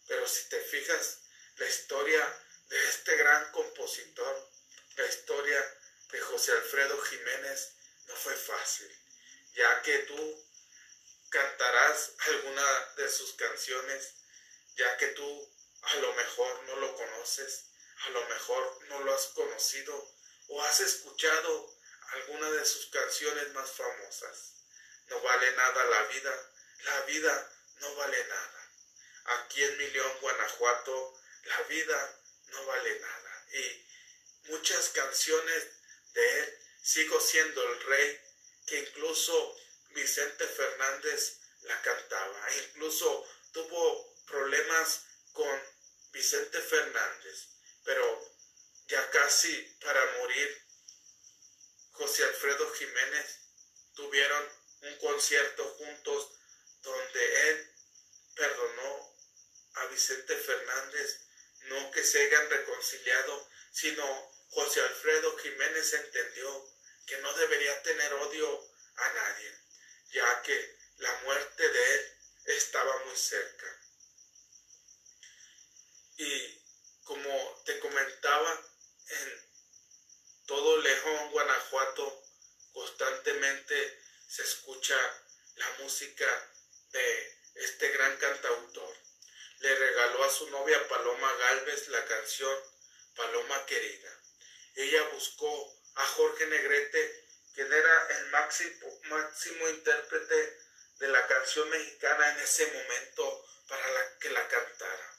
Pero 0.07 0.27
si 0.27 0.49
te 0.49 0.59
fijas, 0.59 1.19
la 1.55 1.67
historia 1.67 2.39
de 2.69 2.89
este 2.89 3.15
gran 3.17 3.51
compositor, 3.51 4.49
la 4.95 5.05
historia 5.05 5.77
de 6.11 6.21
José 6.21 6.51
Alfredo 6.51 6.99
Jiménez 7.01 7.75
no 8.07 8.15
fue 8.15 8.35
fácil, 8.35 8.91
ya 9.53 9.81
que 9.81 9.99
tú 9.99 10.45
cantarás 11.29 12.11
alguna 12.19 12.65
de 12.97 13.09
sus 13.09 13.33
canciones, 13.33 14.13
ya 14.75 14.97
que 14.97 15.07
tú 15.07 15.53
a 15.81 15.95
lo 15.95 16.13
mejor 16.13 16.63
no 16.63 16.75
lo 16.77 16.95
conoces, 16.95 17.65
a 18.05 18.09
lo 18.09 18.27
mejor 18.27 18.79
no 18.89 18.99
lo 19.01 19.13
has 19.13 19.25
conocido 19.27 20.13
o 20.47 20.61
has 20.63 20.79
escuchado 20.79 21.75
alguna 22.13 22.49
de 22.51 22.65
sus 22.65 22.87
canciones 22.87 23.51
más 23.53 23.71
famosas. 23.71 24.53
No 25.07 25.21
vale 25.21 25.51
nada 25.53 25.83
la 25.85 26.03
vida, 26.03 26.51
la 26.83 27.01
vida 27.01 27.51
no 27.79 27.95
vale 27.95 28.25
nada. 28.25 28.69
Aquí 29.25 29.63
en 29.63 29.77
Milión, 29.77 30.19
Guanajuato, 30.19 31.22
la 31.43 31.61
vida 31.63 32.21
no 32.47 32.65
vale 32.65 32.99
nada. 32.99 33.45
Y 33.53 33.85
muchas 34.51 34.89
canciones 34.89 35.67
de 36.13 36.39
él, 36.39 36.59
sigo 36.81 37.19
siendo 37.19 37.63
el 37.63 37.81
rey, 37.81 38.19
que 38.67 38.79
incluso 38.79 39.57
Vicente 39.89 40.47
Fernández 40.47 41.39
la 41.61 41.81
cantaba, 41.81 42.47
incluso 42.55 43.27
tuvo 43.51 44.15
problemas 44.25 45.05
con 45.31 45.61
Vicente 46.11 46.59
Fernández, 46.61 47.47
pero 47.83 48.33
ya 48.87 49.09
casi 49.11 49.55
para 49.81 50.05
morir, 50.19 50.61
José 51.91 52.23
Alfredo 52.23 52.71
Jiménez 52.73 53.39
tuvieron 53.93 54.49
un 54.81 54.97
concierto 54.97 55.63
juntos 55.77 56.31
donde 56.81 57.49
él 57.49 57.71
perdonó 58.35 59.15
a 59.75 59.85
Vicente 59.85 60.35
Fernández, 60.35 61.21
no 61.63 61.91
que 61.91 62.03
se 62.03 62.21
hayan 62.21 62.49
reconciliado, 62.49 63.49
sino 63.71 64.31
José 64.49 64.81
Alfredo 64.81 65.37
Jiménez 65.37 65.93
entendió 65.93 66.69
que 67.05 67.17
no 67.17 67.33
debería 67.33 67.81
tener 67.83 68.13
odio 68.13 68.69
a 68.95 69.13
nadie, 69.13 69.51
ya 70.11 70.41
que 70.43 70.77
la 70.97 71.13
muerte 71.23 71.69
de 71.69 71.95
él 71.95 72.17
estaba 72.45 73.05
muy 73.05 73.15
cerca. 73.15 73.79
Y 76.17 76.61
como 77.03 77.63
te 77.65 77.79
comentaba, 77.79 78.69
en 79.07 79.43
todo 80.45 80.77
Lejón, 80.77 81.31
Guanajuato, 81.31 82.23
constantemente 82.71 84.01
se 84.27 84.43
escucha 84.43 84.97
la 85.55 85.69
música 85.79 86.51
de 86.91 87.37
este 87.55 87.89
gran 87.89 88.17
cantautor. 88.17 88.95
Le 89.63 89.73
regaló 89.73 90.25
a 90.25 90.29
su 90.29 90.49
novia 90.49 90.89
Paloma 90.89 91.33
Galvez 91.35 91.87
la 91.87 92.03
canción 92.03 92.53
Paloma 93.15 93.65
Querida. 93.65 94.19
Ella 94.75 95.03
buscó 95.13 95.73
a 95.95 96.05
Jorge 96.05 96.47
Negrete, 96.47 97.29
quien 97.55 97.71
era 97.71 98.07
el 98.09 98.25
máximo, 98.25 98.99
máximo 99.03 99.69
intérprete 99.69 100.59
de 100.99 101.07
la 101.07 101.25
canción 101.27 101.69
mexicana 101.69 102.33
en 102.33 102.39
ese 102.41 102.67
momento 102.73 103.45
para 103.69 104.19
que 104.19 104.31
la 104.31 104.45
cantara. 104.49 105.17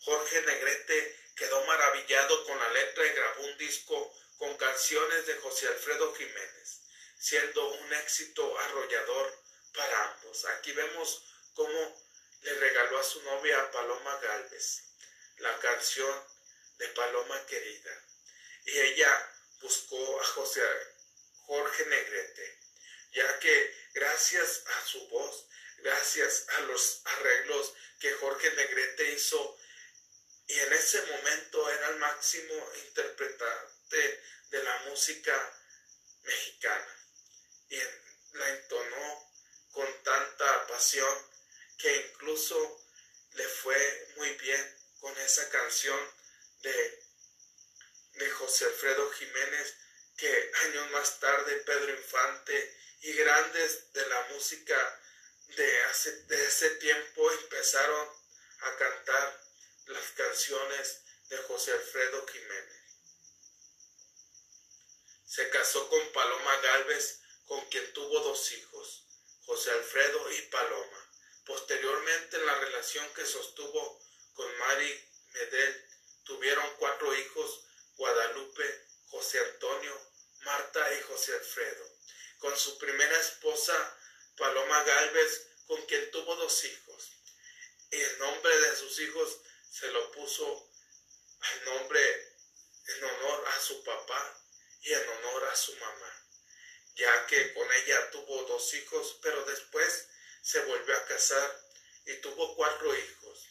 Jorge 0.00 0.42
Negrete 0.42 1.30
quedó 1.34 1.64
maravillado 1.64 2.44
con 2.44 2.58
la 2.58 2.68
letra 2.68 3.06
y 3.06 3.14
grabó 3.14 3.44
un 3.44 3.56
disco 3.56 4.14
con 4.36 4.58
canciones 4.58 5.24
de 5.24 5.36
José 5.36 5.68
Alfredo 5.68 6.14
Jiménez, 6.14 6.82
siendo 7.18 7.66
un 7.66 7.94
éxito 7.94 8.58
arrollador 8.58 9.42
para 9.72 10.12
ambos. 10.12 10.44
Aquí 10.44 10.72
vemos 10.72 11.24
cómo 11.54 12.05
le 12.46 12.54
regaló 12.54 13.00
a 13.00 13.02
su 13.02 13.20
novia 13.22 13.72
Paloma 13.72 14.20
Galvez 14.20 14.84
la 15.38 15.58
canción 15.58 16.24
de 16.78 16.86
Paloma 16.88 17.44
Querida. 17.46 18.04
Y 18.66 18.78
ella 18.78 19.32
buscó 19.60 20.20
a 20.20 20.24
José 20.24 20.62
Jorge 21.46 21.86
Negrete, 21.86 22.60
ya 23.12 23.38
que 23.40 23.88
gracias 23.94 24.62
a 24.64 24.86
su 24.86 25.08
voz, 25.08 25.48
gracias 25.78 26.46
a 26.50 26.60
los 26.60 27.02
arreglos 27.04 27.74
que 27.98 28.12
Jorge 28.12 28.52
Negrete 28.52 29.10
hizo, 29.12 29.58
y 30.46 30.60
en 30.60 30.72
ese 30.72 31.02
momento 31.02 31.68
era 31.68 31.88
el 31.88 31.96
máximo 31.96 32.54
interpretante 32.86 34.22
de 34.50 34.62
la 34.62 34.78
música 34.84 35.60
mexicana, 36.22 37.06
y 37.70 37.80
la 38.34 38.48
entonó 38.50 39.32
con 39.72 40.02
tanta 40.04 40.66
pasión 40.68 41.35
que 41.78 41.94
incluso 42.08 42.84
le 43.34 43.46
fue 43.48 44.12
muy 44.16 44.30
bien 44.36 44.76
con 45.00 45.16
esa 45.18 45.48
canción 45.50 45.98
de, 46.62 47.04
de 48.14 48.30
José 48.30 48.64
Alfredo 48.64 49.10
Jiménez, 49.12 49.76
que 50.16 50.50
años 50.64 50.90
más 50.90 51.20
tarde 51.20 51.56
Pedro 51.66 51.92
Infante 51.92 52.76
y 53.02 53.12
grandes 53.12 53.92
de 53.92 54.06
la 54.06 54.22
música 54.30 55.00
de, 55.48 55.82
hace, 55.84 56.10
de 56.24 56.46
ese 56.46 56.70
tiempo 56.76 57.30
empezaron 57.32 58.08
a 58.60 58.76
cantar 58.76 59.44
las 59.86 60.10
canciones 60.12 61.02
de 61.28 61.36
José 61.38 61.72
Alfredo 61.72 62.26
Jiménez. 62.26 62.76
Se 65.26 65.50
casó 65.50 65.88
con 65.88 66.12
Paloma 66.12 66.56
Galvez, 66.56 67.20
con 67.44 67.68
quien 67.68 67.92
tuvo 67.92 68.20
dos 68.20 68.52
hijos, 68.52 69.06
José 69.44 69.70
Alfredo 69.70 70.32
y 70.32 70.42
Paloma. 70.42 71.05
Posteriormente, 71.46 72.36
en 72.36 72.44
la 72.44 72.58
relación 72.58 73.08
que 73.14 73.24
sostuvo 73.24 74.02
con 74.34 74.58
Mari 74.58 75.08
Medel, 75.32 75.88
tuvieron 76.24 76.68
cuatro 76.76 77.14
hijos, 77.14 77.64
Guadalupe, 77.94 78.86
José 79.06 79.38
Antonio, 79.38 79.96
Marta 80.40 80.92
y 80.94 81.02
José 81.02 81.34
Alfredo. 81.34 81.88
Con 82.38 82.56
su 82.58 82.76
primera 82.78 83.16
esposa, 83.20 83.98
Paloma 84.36 84.82
Galvez, 84.82 85.46
con 85.66 85.86
quien 85.86 86.10
tuvo 86.10 86.34
dos 86.34 86.64
hijos. 86.64 87.12
Y 87.92 88.00
el 88.00 88.18
nombre 88.18 88.58
de 88.58 88.76
sus 88.76 88.98
hijos 88.98 89.38
se 89.70 89.88
lo 89.92 90.10
puso 90.10 90.68
al 91.38 91.64
nombre 91.64 92.34
en 92.88 93.04
honor 93.04 93.44
a 93.48 93.60
su 93.60 93.84
papá 93.84 94.42
y 94.82 94.92
en 94.92 95.08
honor 95.08 95.44
a 95.44 95.54
su 95.56 95.76
mamá, 95.76 96.26
ya 96.96 97.26
que 97.26 97.54
con 97.54 97.72
ella 97.72 98.10
tuvo 98.10 98.42
dos 98.44 98.74
hijos, 98.74 99.18
pero 99.22 99.44
después 99.44 100.08
se 100.46 100.60
volvió 100.60 100.96
a 100.96 101.04
casar 101.06 101.60
y 102.04 102.14
tuvo 102.18 102.54
cuatro 102.54 102.96
hijos. 102.96 103.48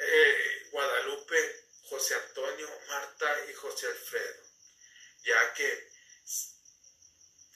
Eh, 0.00 0.68
Guadalupe, 0.72 1.68
José 1.88 2.16
Antonio, 2.16 2.68
Marta 2.88 3.44
y 3.48 3.54
José 3.54 3.86
Alfredo, 3.86 4.42
ya 5.22 5.54
que 5.54 5.92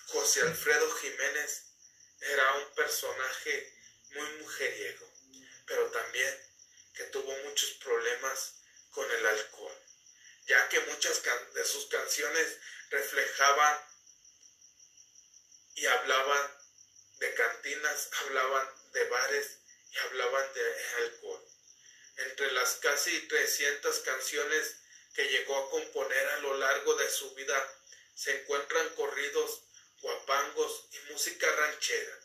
José 0.06 0.42
Alfredo 0.42 0.94
Jiménez 0.94 1.64
era 2.20 2.54
un 2.54 2.74
personaje 2.76 3.74
muy 4.10 4.28
mujeriego, 4.38 5.12
pero 5.66 5.90
también 5.90 6.52
que 6.94 7.04
tuvo 7.06 7.36
muchos 7.38 7.70
problemas 7.82 8.54
con 8.90 9.10
el 9.10 9.26
alcohol, 9.26 9.76
ya 10.46 10.68
que 10.68 10.78
muchas 10.82 11.20
de 11.52 11.64
sus 11.64 11.86
canciones 11.86 12.58
reflejaban 12.90 13.80
y 15.74 15.86
hablaban 15.86 16.63
de 17.18 17.34
cantinas, 17.34 18.10
hablaban 18.20 18.68
de 18.92 19.04
bares 19.04 19.58
y 19.90 19.98
hablaban 19.98 20.54
de 20.54 20.84
alcohol. 20.96 21.44
Entre 22.16 22.52
las 22.52 22.74
casi 22.76 23.28
300 23.28 23.98
canciones 24.00 24.76
que 25.14 25.28
llegó 25.28 25.56
a 25.56 25.70
componer 25.70 26.28
a 26.28 26.38
lo 26.38 26.56
largo 26.58 26.94
de 26.96 27.10
su 27.10 27.34
vida 27.34 27.80
se 28.14 28.40
encuentran 28.40 28.88
corridos, 28.94 29.62
guapangos 30.00 30.88
y 30.92 31.12
música 31.12 31.50
ranchera. 31.50 32.20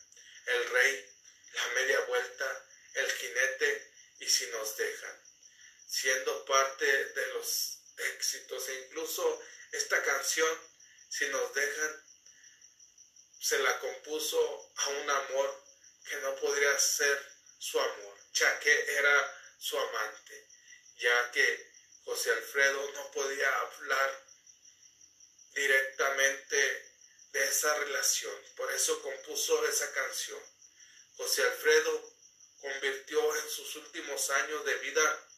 El 0.46 0.70
rey, 0.70 1.14
la 1.52 1.66
media 1.68 2.00
vuelta, 2.00 2.66
el 2.94 3.10
jinete 3.12 3.92
y 4.20 4.28
si 4.28 4.46
nos 4.48 4.76
dejan, 4.76 5.22
siendo 5.86 6.44
parte 6.44 6.86
de 6.86 7.26
los 7.34 7.78
éxitos 7.96 8.68
e 8.68 8.74
incluso 8.86 9.42
esta 9.72 10.02
canción, 10.02 10.58
si 11.08 11.26
nos 11.28 11.54
dejan, 11.54 12.04
se 13.40 13.58
la 13.58 13.78
compuso 13.80 14.72
a 14.76 14.88
un 14.88 15.10
amor 15.10 15.64
que 16.04 16.16
no 16.16 16.36
podría 16.36 16.78
ser 16.78 17.18
su 17.58 17.80
amor, 17.80 18.18
ya 18.34 18.60
que 18.60 18.96
era 18.96 19.54
su 19.58 19.78
amante, 19.78 20.48
ya 20.96 21.30
que 21.30 21.72
José 22.04 22.32
Alfredo 22.32 22.92
no 22.92 23.10
podía 23.12 23.60
hablar 23.60 24.26
directamente 25.54 26.90
de 27.32 27.44
esa 27.48 27.74
relación, 27.78 28.34
por 28.56 28.70
eso 28.72 29.00
compuso 29.02 29.66
esa 29.66 29.90
canción. 29.92 30.40
José 31.16 31.42
Alfredo 31.42 32.14
convirtió 32.60 33.36
en 33.36 33.50
sus 33.50 33.76
últimos 33.76 34.28
años 34.30 34.64
de 34.64 34.74
vida 34.76 35.28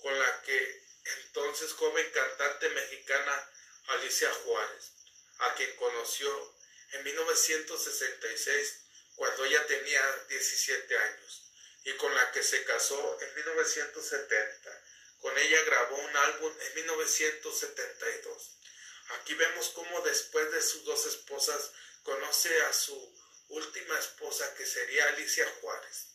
con 0.00 0.18
la 0.18 0.42
que 0.42 0.82
entonces 1.04 1.72
joven 1.72 2.10
cantante 2.12 2.70
mexicana 2.70 3.50
Alicia 3.88 4.32
Juárez, 4.32 4.92
a 5.38 5.54
quien 5.54 5.74
conoció 5.76 6.61
en 6.92 7.04
1966, 7.04 8.76
cuando 9.16 9.44
ella 9.44 9.66
tenía 9.66 10.24
17 10.28 10.98
años. 10.98 11.38
y 11.84 11.92
con 11.96 12.14
la 12.14 12.30
que 12.30 12.44
se 12.44 12.62
casó 12.64 13.18
en 13.20 13.34
1970. 13.34 14.82
Con 15.20 15.36
ella 15.36 15.62
grabó 15.62 15.96
un 15.96 16.16
álbum 16.16 16.54
en 16.60 16.74
1972. 16.76 18.56
Aquí 19.08 19.34
vemos 19.34 19.70
cómo 19.70 20.00
después 20.02 20.52
de 20.52 20.62
sus 20.62 20.84
dos 20.84 21.06
esposas 21.06 21.72
conoce 22.04 22.62
a 22.62 22.72
su 22.72 22.96
última 23.48 23.98
esposa 23.98 24.54
que 24.54 24.64
sería 24.64 25.08
Alicia 25.08 25.46
Juárez. 25.60 26.06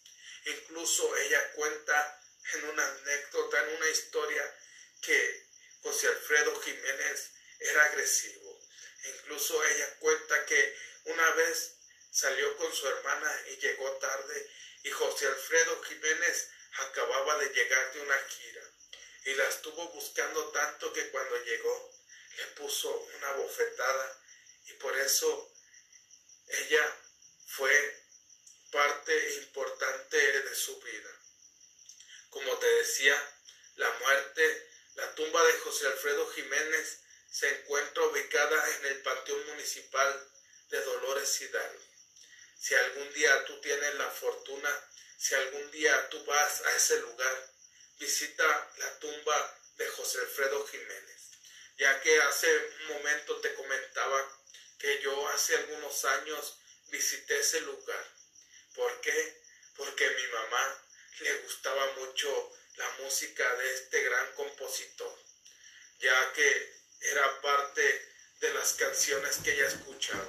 Incluso 0.45 1.15
ella 1.17 1.51
cuenta 1.53 2.21
en 2.53 2.63
una 2.69 2.87
anécdota, 2.87 3.63
en 3.63 3.75
una 3.75 3.89
historia, 3.89 4.55
que 5.01 5.47
José 5.81 6.07
Alfredo 6.07 6.59
Jiménez 6.61 7.31
era 7.59 7.85
agresivo. 7.85 8.46
Incluso 9.15 9.63
ella 9.63 9.95
cuenta 9.99 10.45
que 10.45 10.77
una 11.05 11.31
vez 11.31 11.75
salió 12.11 12.55
con 12.57 12.73
su 12.73 12.87
hermana 12.87 13.41
y 13.51 13.57
llegó 13.57 13.91
tarde 13.97 14.51
y 14.83 14.91
José 14.91 15.27
Alfredo 15.27 15.81
Jiménez 15.83 16.49
acababa 16.79 17.37
de 17.37 17.49
llegar 17.49 17.93
de 17.93 18.01
una 18.01 18.17
gira 18.27 18.63
y 19.25 19.33
la 19.35 19.47
estuvo 19.49 19.89
buscando 19.89 20.49
tanto 20.49 20.93
que 20.93 21.09
cuando 21.09 21.43
llegó 21.43 21.91
le 22.37 22.45
puso 22.47 22.89
una 23.17 23.31
bofetada 23.33 24.21
y 24.67 24.73
por 24.73 24.97
eso 24.97 25.53
ella 26.47 26.97
fue 27.47 28.03
parte 28.71 29.33
importante 29.35 30.41
de 30.41 30.55
su 30.55 30.79
vida. 30.81 31.09
Como 32.29 32.57
te 32.57 32.67
decía, 32.67 33.33
la 33.75 33.89
muerte, 33.91 34.69
la 34.95 35.15
tumba 35.15 35.43
de 35.45 35.53
José 35.59 35.87
Alfredo 35.87 36.29
Jiménez 36.31 36.99
se 37.29 37.47
encuentra 37.49 38.03
ubicada 38.03 38.75
en 38.77 38.85
el 38.85 39.01
Panteón 39.01 39.45
Municipal 39.47 40.31
de 40.69 40.81
Dolores 40.81 41.41
Hidalgo. 41.41 41.83
Si 42.59 42.75
algún 42.75 43.13
día 43.13 43.45
tú 43.45 43.59
tienes 43.61 43.93
la 43.95 44.09
fortuna, 44.09 44.69
si 45.17 45.35
algún 45.35 45.71
día 45.71 46.09
tú 46.09 46.23
vas 46.25 46.61
a 46.61 46.75
ese 46.75 46.99
lugar, 47.01 47.53
visita 47.99 48.71
la 48.77 48.99
tumba 48.99 49.59
de 49.75 49.87
José 49.89 50.19
Alfredo 50.19 50.65
Jiménez, 50.67 51.31
ya 51.77 52.01
que 52.01 52.21
hace 52.21 52.47
un 52.57 52.87
momento 52.93 53.39
te 53.41 53.53
comentaba 53.53 54.41
que 54.79 55.01
yo 55.01 55.27
hace 55.29 55.55
algunos 55.55 56.05
años 56.05 56.57
visité 56.87 57.39
ese 57.39 57.61
lugar. 57.61 58.11
¿Por 58.75 59.01
qué? 59.01 59.41
Porque 59.75 60.05
a 60.05 60.11
mi 60.11 60.27
mamá 60.27 60.83
le 61.19 61.37
gustaba 61.39 61.93
mucho 61.93 62.53
la 62.75 62.89
música 62.99 63.55
de 63.55 63.73
este 63.73 64.03
gran 64.03 64.33
compositor, 64.33 65.17
ya 65.99 66.33
que 66.33 66.76
era 67.01 67.41
parte 67.41 68.07
de 68.39 68.53
las 68.53 68.73
canciones 68.73 69.37
que 69.43 69.53
ella 69.53 69.67
escuchaba. 69.67 70.25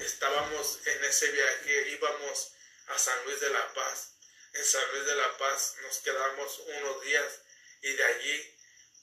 Estábamos 0.00 0.80
en 0.86 1.04
ese 1.04 1.30
viaje, 1.30 1.88
íbamos 1.90 2.52
a 2.88 2.98
San 2.98 3.24
Luis 3.24 3.40
de 3.40 3.50
la 3.50 3.72
Paz. 3.72 4.12
En 4.52 4.64
San 4.64 4.92
Luis 4.92 5.06
de 5.06 5.16
la 5.16 5.36
Paz 5.38 5.74
nos 5.82 5.98
quedamos 5.98 6.58
unos 6.58 7.02
días 7.02 7.40
y 7.82 7.92
de 7.92 8.04
allí 8.04 8.56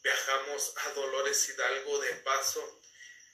viajamos 0.03 0.73
a 0.77 0.89
Dolores 0.91 1.49
Hidalgo 1.49 1.99
de 1.99 2.13
paso. 2.15 2.81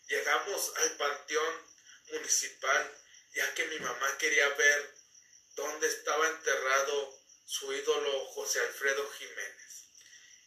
Llegamos 0.07 0.73
al 0.77 0.97
panteón 0.97 1.67
municipal 2.11 2.97
ya 3.33 3.53
que 3.53 3.65
mi 3.67 3.79
mamá 3.79 4.17
quería 4.17 4.49
ver 4.49 4.95
dónde 5.55 5.87
estaba 5.87 6.27
enterrado 6.27 7.19
su 7.45 7.71
ídolo 7.71 8.25
José 8.27 8.59
Alfredo 8.61 9.09
Jiménez. 9.11 9.85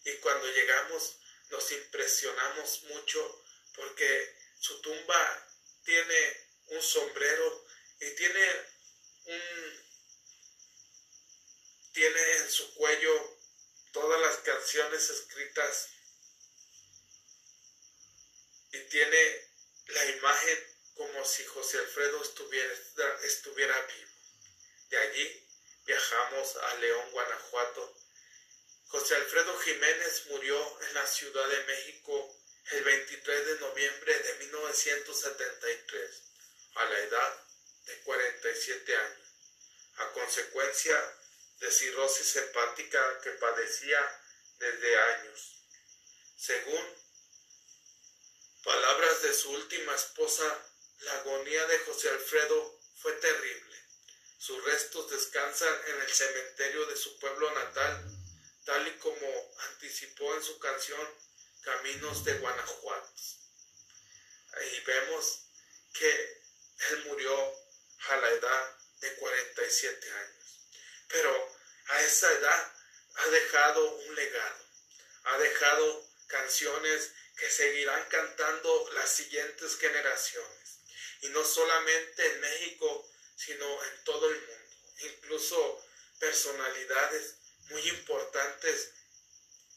Y 0.05 0.14
cuando 0.16 0.46
llegamos 0.49 1.19
nos 1.50 1.72
impresionamos 1.72 2.82
mucho 2.84 3.44
porque 3.74 4.36
su 4.58 4.80
tumba 4.80 5.48
tiene 5.84 6.46
un 6.68 6.82
sombrero 6.82 7.66
y 8.00 8.14
tiene 8.14 8.66
un 9.26 9.90
tiene 11.92 12.36
en 12.36 12.50
su 12.50 12.72
cuello 12.74 13.38
todas 13.92 14.20
las 14.20 14.36
canciones 14.38 15.10
escritas 15.10 15.88
y 18.72 18.78
tiene 18.88 19.50
la 19.88 20.04
imagen 20.06 20.70
como 20.94 21.24
si 21.24 21.44
José 21.44 21.78
Alfredo 21.78 22.22
estuviera, 22.22 22.72
estuviera 23.24 23.80
vivo. 23.86 24.10
De 24.90 24.98
allí 24.98 25.48
viajamos 25.84 26.56
a 26.56 26.74
León, 26.76 27.10
Guanajuato. 27.10 27.99
José 28.90 29.14
Alfredo 29.14 29.57
Jiménez 29.61 30.26
murió 30.31 30.81
en 30.81 30.94
la 30.94 31.07
Ciudad 31.07 31.48
de 31.48 31.64
México 31.64 32.37
el 32.72 32.83
23 32.83 33.46
de 33.46 33.61
noviembre 33.61 34.18
de 34.18 34.35
1973, 34.35 36.22
a 36.74 36.85
la 36.87 36.98
edad 36.98 37.44
de 37.87 38.00
47 38.00 38.96
años, 38.96 39.29
a 39.94 40.12
consecuencia 40.12 41.16
de 41.61 41.70
cirrosis 41.70 42.35
hepática 42.35 43.20
que 43.20 43.31
padecía 43.31 44.22
desde 44.59 44.98
años. 44.98 45.62
Según 46.37 46.85
palabras 48.64 49.22
de 49.22 49.35
su 49.35 49.53
última 49.53 49.94
esposa, 49.94 50.66
la 50.98 51.12
agonía 51.20 51.64
de 51.66 51.79
José 51.79 52.09
Alfredo 52.09 52.81
fue 52.96 53.12
terrible. 53.12 53.85
Sus 54.37 54.64
restos 54.64 55.11
descansan 55.12 55.81
en 55.87 56.00
el 56.00 56.12
cementerio 56.12 56.87
de 56.87 56.96
su 56.96 57.16
pueblo 57.20 57.53
natal, 57.55 58.19
tal 58.64 58.87
y 58.88 58.92
como 58.99 59.55
anticipó 59.70 60.35
en 60.35 60.42
su 60.42 60.59
canción 60.59 61.09
Caminos 61.62 62.25
de 62.25 62.35
Guanajuato. 62.38 63.11
Ahí 64.53 64.81
vemos 64.87 65.46
que 65.92 66.42
él 66.90 67.05
murió 67.07 67.55
a 68.09 68.16
la 68.16 68.31
edad 68.31 68.79
de 69.01 69.14
47 69.16 70.12
años. 70.12 70.61
Pero 71.09 71.55
a 71.87 72.03
esa 72.03 72.33
edad 72.33 72.73
ha 73.14 73.27
dejado 73.29 73.94
un 73.96 74.14
legado, 74.14 74.64
ha 75.25 75.38
dejado 75.38 76.11
canciones 76.27 77.12
que 77.37 77.51
seguirán 77.51 78.09
cantando 78.09 78.90
las 78.94 79.11
siguientes 79.11 79.77
generaciones 79.77 80.81
y 81.23 81.29
no 81.29 81.44
solamente 81.44 82.27
en 82.27 82.40
México, 82.40 83.11
sino 83.37 83.85
en 83.85 84.05
todo 84.05 84.31
el 84.31 84.40
mundo. 84.40 84.77
Incluso 85.01 85.85
personalidades 86.18 87.37
muy 87.70 87.88
importantes 87.88 88.92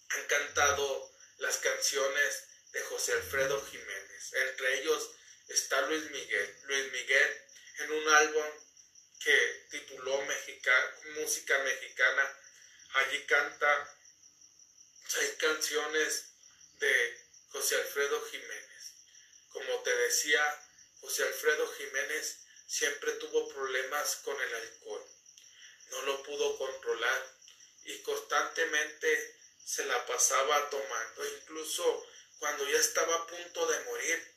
han 0.10 0.25
cantado 0.25 1.12
las 1.38 1.58
canciones 1.58 2.43
de 2.71 2.82
José 2.82 3.13
Alfredo 3.13 3.65
Jiménez. 3.65 4.34
Entre 4.34 4.79
ellos 4.79 5.12
está 5.47 5.82
Luis 5.82 6.10
Miguel. 6.12 6.58
Luis 6.63 6.91
Miguel 6.91 7.41
en 7.79 7.91
un 7.91 8.08
álbum 8.10 8.45
que 9.19 9.67
tituló 9.69 10.21
Música 11.15 11.58
Mexicana. 11.63 12.39
Allí 12.93 13.25
canta 13.25 13.97
seis 15.08 15.36
canciones 15.39 16.34
de 16.73 17.21
José 17.49 17.75
Alfredo 17.75 18.23
Jiménez. 18.25 18.93
Como 19.49 19.82
te 19.84 19.95
decía, 19.95 20.41
José 20.99 21.23
Alfredo 21.23 21.71
Jiménez 21.73 22.39
siempre 22.67 23.12
tuvo 23.13 23.47
problemas 23.49 24.15
con 24.17 24.39
el 24.39 24.56
alcohol. 24.56 25.06
No 25.91 26.01
lo 26.03 26.23
pudo 26.23 26.58
controlar 26.58 27.42
y 27.86 28.02
constantemente 28.02 29.38
se 29.65 29.86
la 29.86 30.06
pasaba 30.06 30.69
tomando. 30.69 31.28
Incluso 31.38 32.08
cuando 32.39 32.67
ya 32.69 32.80
estaba 32.80 33.15
a 33.15 33.28
punto 33.28 33.65
de 33.67 33.80
morir, 33.86 34.36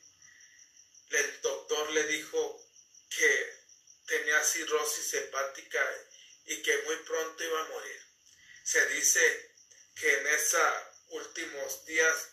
el 1.09 1.41
doctor 1.41 1.91
le 1.91 2.03
dijo 2.07 2.69
que 3.09 3.57
tenía 4.05 4.43
cirrosis 4.43 5.13
hepática 5.13 5.85
y 6.45 6.61
que 6.61 6.77
muy 6.83 6.95
pronto 6.97 7.43
iba 7.43 7.61
a 7.61 7.69
morir. 7.69 8.01
Se 8.63 8.85
dice 8.87 9.55
que 9.95 10.13
en 10.19 10.27
esos 10.27 10.61
últimos 11.09 11.85
días 11.85 12.29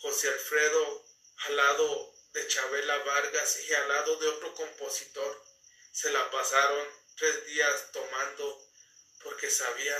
José 0.00 0.28
Alfredo 0.28 1.06
al 1.46 1.56
lado 1.56 2.14
de 2.32 2.46
Chabela 2.46 2.98
Vargas 2.98 3.58
y 3.60 3.74
al 3.74 3.88
lado 3.88 4.16
de 4.16 4.28
otro 4.28 4.54
compositor 4.54 5.44
se 5.92 6.10
la 6.10 6.30
pasaron 6.30 6.86
tres 7.16 7.46
días 7.46 7.92
tomando 7.92 8.67
porque 9.22 9.50
sabía 9.50 9.96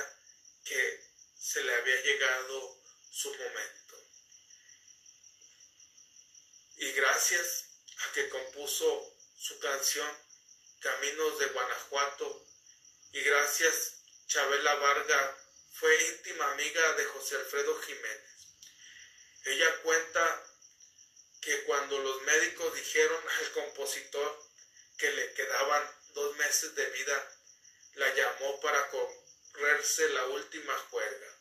que 0.65 1.05
se 1.39 1.63
le 1.63 1.75
había 1.75 2.03
llegado 2.03 2.83
su 3.11 3.31
momento. 3.31 3.97
Y 6.77 6.93
gracias 6.93 7.65
a 7.99 8.13
que 8.13 8.29
compuso 8.29 9.17
su 9.37 9.59
canción 9.59 10.09
Caminos 10.81 11.39
de 11.41 11.47
Guanajuato 11.47 12.47
y 13.13 13.21
gracias 13.23 13.95
Chabela 14.27 14.75
Vargas 14.77 15.35
fue 15.73 16.05
íntima 16.09 16.53
amiga 16.53 16.93
de 16.95 17.05
José 17.07 17.37
Alfredo 17.37 17.81
Jiménez. 17.83 18.49
Ella 19.45 19.83
cuenta 19.83 20.45
que 21.41 21.65
cuando 21.65 21.99
los 21.99 22.23
médicos 22.23 22.75
dijeron 22.75 23.23
al 23.29 23.53
compositor 23.53 24.45
que 24.99 25.11
le 25.11 25.33
quedaban 25.35 25.91
dos 26.15 26.37
meses 26.37 26.75
de 26.75 26.91
vida, 26.91 27.38
la 27.99 28.15
llamó 28.15 28.61
para 28.61 28.91
correrse 28.91 30.09
la 30.11 30.27
última 30.27 30.79
juerga, 30.91 31.39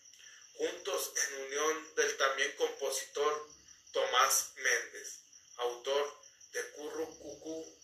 juntos 0.53 1.13
en 1.15 1.45
unión 1.45 1.95
del 1.95 2.17
también 2.17 2.51
compositor 2.57 3.49
Tomás 3.91 4.53
Méndez, 4.57 5.21
autor 5.57 6.21
de 6.51 6.71
Curru 6.71 7.17
Cucú 7.19 7.77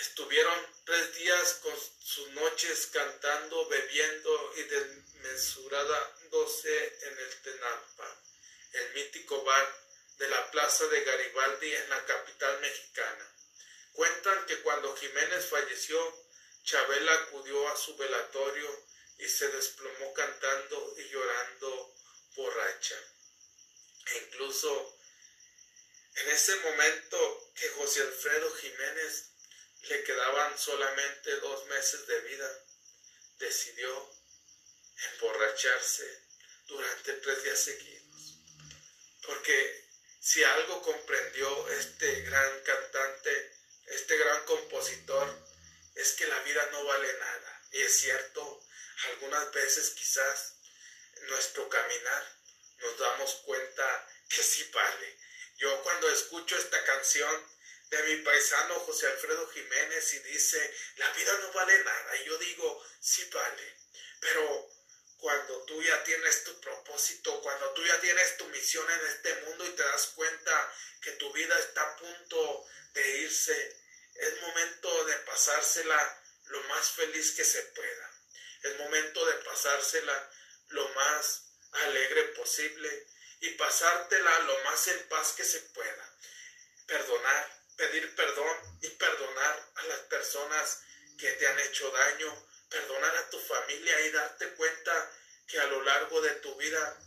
Estuvieron 0.00 0.56
tres 0.86 1.14
días 1.16 1.60
con 1.62 1.74
sus 2.02 2.28
noches 2.30 2.86
cantando, 2.86 3.68
bebiendo 3.68 4.54
y 4.56 4.62
desmesuradándose 4.62 7.06
en 7.06 7.18
el 7.18 7.42
Tenalpa, 7.42 8.22
el 8.72 8.94
mítico 8.94 9.44
bar 9.44 9.76
de 10.16 10.26
la 10.28 10.50
plaza 10.50 10.86
de 10.86 11.04
Garibaldi 11.04 11.74
en 11.74 11.90
la 11.90 12.02
capital 12.06 12.60
mexicana. 12.60 13.30
Cuentan 13.92 14.46
que 14.46 14.62
cuando 14.62 14.96
Jiménez 14.96 15.44
falleció, 15.50 16.00
Chabela 16.70 17.12
acudió 17.14 17.68
a 17.68 17.76
su 17.76 17.96
velatorio 17.96 18.86
y 19.18 19.28
se 19.28 19.48
desplomó 19.48 20.14
cantando 20.14 20.94
y 20.98 21.08
llorando 21.08 21.96
borracha. 22.36 22.94
E 24.06 24.18
incluso 24.18 24.96
en 26.14 26.28
ese 26.28 26.54
momento 26.60 27.52
que 27.56 27.68
José 27.70 28.02
Alfredo 28.02 28.54
Jiménez 28.54 29.30
le 29.82 30.04
quedaban 30.04 30.56
solamente 30.56 31.40
dos 31.40 31.66
meses 31.66 32.06
de 32.06 32.20
vida, 32.20 32.64
decidió 33.38 34.14
emborracharse 35.14 36.22
durante 36.68 37.14
tres 37.14 37.42
días 37.42 37.64
seguidos. 37.64 38.38
Porque 39.26 39.88
si 40.20 40.44
algo 40.44 40.82
comprendió 40.82 41.68
este 41.70 42.20
gran 42.22 42.60
cantante, 42.62 43.56
este 43.86 44.16
gran 44.18 44.44
compositor, 44.44 45.49
es 46.00 46.12
que 46.12 46.26
la 46.26 46.38
vida 46.40 46.66
no 46.72 46.84
vale 46.84 47.12
nada. 47.18 47.62
Y 47.72 47.82
es 47.82 48.00
cierto, 48.00 48.64
algunas 49.10 49.52
veces 49.52 49.90
quizás 49.90 50.54
nuestro 51.28 51.68
caminar 51.68 52.36
nos 52.78 52.98
damos 52.98 53.34
cuenta 53.44 54.08
que 54.28 54.42
sí 54.42 54.68
vale. 54.72 55.18
Yo 55.58 55.82
cuando 55.82 56.10
escucho 56.10 56.56
esta 56.56 56.82
canción 56.84 57.48
de 57.90 58.02
mi 58.04 58.16
paisano 58.22 58.80
José 58.80 59.08
Alfredo 59.08 59.48
Jiménez 59.48 60.14
y 60.14 60.18
dice, 60.20 60.74
la 60.96 61.12
vida 61.12 61.36
no 61.42 61.52
vale 61.52 61.84
nada, 61.84 62.16
y 62.16 62.24
yo 62.24 62.38
digo, 62.38 62.84
sí 63.00 63.28
vale, 63.32 63.76
pero 64.20 64.70
cuando 65.18 65.64
tú 65.64 65.82
ya 65.82 66.02
tienes 66.04 66.44
tu 66.44 66.58
propósito, 66.60 67.42
cuando 67.42 67.72
tú 67.72 67.84
ya 67.84 68.00
tienes 68.00 68.36
tu 68.36 68.46
misión 68.46 68.88
en 68.90 69.06
este 69.08 69.34
mundo 69.42 69.66
y 69.66 69.70
te 69.70 69.82
das 69.82 70.06
cuenta 70.14 70.74
que 71.02 71.12
tu 71.12 71.32
vida 71.32 71.58
está 71.58 71.82
a 71.82 71.96
punto 71.96 72.66
de 72.94 73.18
irse, 73.18 73.79
es 74.20 74.40
momento 74.42 75.04
de 75.06 75.14
pasársela 75.20 76.22
lo 76.44 76.62
más 76.64 76.90
feliz 76.90 77.32
que 77.32 77.44
se 77.44 77.62
pueda. 77.62 78.10
Es 78.62 78.78
momento 78.78 79.24
de 79.24 79.32
pasársela 79.44 80.30
lo 80.68 80.88
más 80.90 81.44
alegre 81.72 82.22
posible 82.34 83.06
y 83.40 83.50
pasártela 83.50 84.38
lo 84.40 84.64
más 84.64 84.88
en 84.88 85.08
paz 85.08 85.32
que 85.32 85.44
se 85.44 85.60
pueda. 85.60 86.14
Perdonar, 86.86 87.62
pedir 87.76 88.14
perdón 88.14 88.78
y 88.82 88.88
perdonar 88.88 89.70
a 89.76 89.82
las 89.84 90.00
personas 90.00 90.82
que 91.18 91.32
te 91.32 91.46
han 91.46 91.58
hecho 91.60 91.90
daño, 91.90 92.48
perdonar 92.68 93.16
a 93.16 93.30
tu 93.30 93.40
familia 93.40 94.00
y 94.02 94.10
darte 94.10 94.50
cuenta 94.50 95.12
que 95.46 95.58
a 95.58 95.66
lo 95.66 95.82
largo 95.82 96.20
de 96.20 96.32
tu 96.36 96.54
vida 96.56 96.98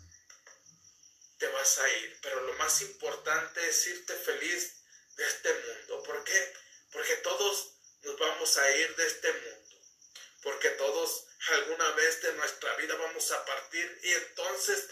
te 1.38 1.48
vas 1.48 1.78
a 1.78 1.90
ir. 1.90 2.20
Pero 2.24 2.42
lo 2.42 2.54
más 2.54 2.82
importante 2.82 3.70
es 3.70 3.86
irte 3.86 4.16
feliz 4.16 4.84
de 5.16 5.28
este 5.28 5.54
mundo. 5.54 6.02
¿Por 6.04 6.24
qué? 6.24 6.54
Porque 6.94 7.16
todos 7.18 7.74
nos 8.04 8.18
vamos 8.18 8.58
a 8.58 8.72
ir 8.78 8.96
de 8.96 9.08
este 9.08 9.34
mundo. 9.34 9.82
Porque 10.42 10.70
todos 10.72 11.26
alguna 11.50 11.92
vez 11.92 12.22
de 12.22 12.34
nuestra 12.34 12.76
vida 12.76 12.96
vamos 12.96 13.32
a 13.32 13.46
partir 13.46 14.00
y 14.04 14.14
entonces 14.14 14.88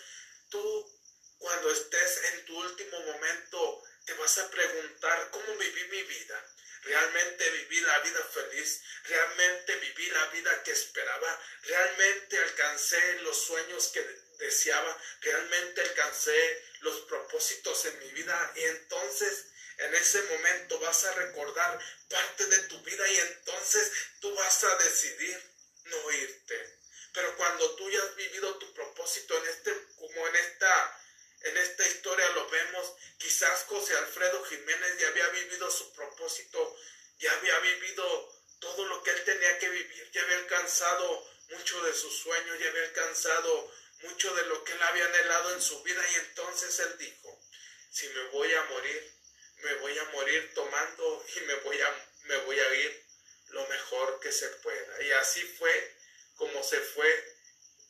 tú 0.49 0.99
cuando 1.37 1.71
estés 1.71 2.23
en 2.33 2.45
tu 2.45 2.57
último 2.57 2.99
momento 2.99 3.83
te 4.05 4.13
vas 4.13 4.37
a 4.37 4.49
preguntar 4.49 5.29
cómo 5.31 5.55
viví 5.57 5.83
mi 5.85 6.03
vida. 6.03 6.45
Realmente 6.83 7.49
viví 7.51 7.79
la 7.81 7.99
vida 7.99 8.23
feliz, 8.33 8.81
realmente 9.03 9.75
viví 9.75 10.09
la 10.09 10.25
vida 10.27 10.63
que 10.63 10.71
esperaba, 10.71 11.41
realmente 11.61 12.39
alcancé 12.39 13.19
los 13.21 13.37
sueños 13.37 13.89
que 13.89 14.01
deseaba, 14.39 14.97
realmente 15.21 15.81
alcancé 15.81 16.65
los 16.79 17.01
propósitos 17.01 17.85
en 17.85 17.99
mi 17.99 18.11
vida 18.13 18.53
y 18.55 18.63
entonces 18.63 19.45
en 19.81 19.95
ese 19.95 20.21
momento 20.23 20.79
vas 20.79 21.03
a 21.05 21.13
recordar 21.13 21.79
parte 22.09 22.45
de 22.45 22.59
tu 22.63 22.81
vida 22.81 23.07
y 23.09 23.17
entonces 23.17 23.91
tú 24.19 24.33
vas 24.35 24.63
a 24.63 24.75
decidir 24.77 25.51
no 25.85 26.11
irte. 26.11 26.79
Pero 27.13 27.35
cuando 27.35 27.75
tú 27.75 27.89
ya 27.89 28.01
has 28.01 28.15
vivido 28.15 28.57
tu 28.57 28.73
propósito 28.73 29.37
en 29.37 29.47
este, 29.49 29.75
como 29.97 30.27
en 30.27 30.35
esta 30.35 30.97
en 31.43 31.57
esta 31.57 31.87
historia 31.87 32.29
lo 32.29 32.47
vemos, 32.49 32.93
quizás 33.17 33.63
José 33.63 33.97
Alfredo 33.97 34.43
Jiménez 34.45 34.99
ya 34.99 35.07
había 35.07 35.27
vivido 35.29 35.71
su 35.71 35.91
propósito, 35.93 36.77
ya 37.17 37.31
había 37.33 37.57
vivido 37.59 38.31
todo 38.59 38.85
lo 38.85 39.01
que 39.01 39.09
él 39.09 39.23
tenía 39.23 39.57
que 39.57 39.69
vivir, 39.69 40.11
ya 40.11 40.21
había 40.21 40.37
alcanzado 40.37 41.27
mucho 41.49 41.81
de 41.83 41.95
sus 41.95 42.15
sueños, 42.19 42.59
ya 42.59 42.69
había 42.69 42.83
alcanzado 42.83 43.73
mucho 44.01 44.33
de 44.35 44.45
lo 44.45 44.63
que 44.63 44.73
él 44.73 44.81
había 44.83 45.05
anhelado 45.05 45.53
en 45.55 45.61
su 45.61 45.81
vida 45.81 46.03
y 46.11 46.15
entonces 46.15 46.79
él 46.79 46.97
dijo, 46.99 47.41
si 47.89 48.07
me 48.09 48.23
voy 48.25 48.53
a 48.53 48.63
morir, 48.65 49.20
me 49.63 49.73
voy 49.75 49.97
a 49.97 50.05
morir 50.05 50.53
tomando 50.53 51.25
y 51.35 51.39
me 51.41 51.55
voy 51.55 51.81
a, 51.81 52.07
me 52.23 52.37
voy 52.37 52.59
a 52.59 52.73
ir 52.75 53.05
lo 53.49 53.67
mejor 53.67 54.19
que 54.19 54.31
se 54.31 54.47
pueda. 54.47 55.03
Y 55.03 55.11
así 55.11 55.41
fue 55.41 55.95
como 56.35 56.63
se 56.63 56.79
fue 56.79 57.35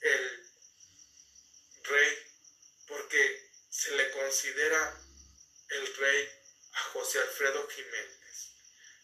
el 0.01 0.49
rey 1.83 2.17
porque 2.87 3.49
se 3.69 3.91
le 3.91 4.11
considera 4.11 5.01
el 5.69 5.95
rey 5.95 6.29
a 6.73 6.79
José 6.93 7.19
Alfredo 7.19 7.67
Jiménez, 7.69 8.51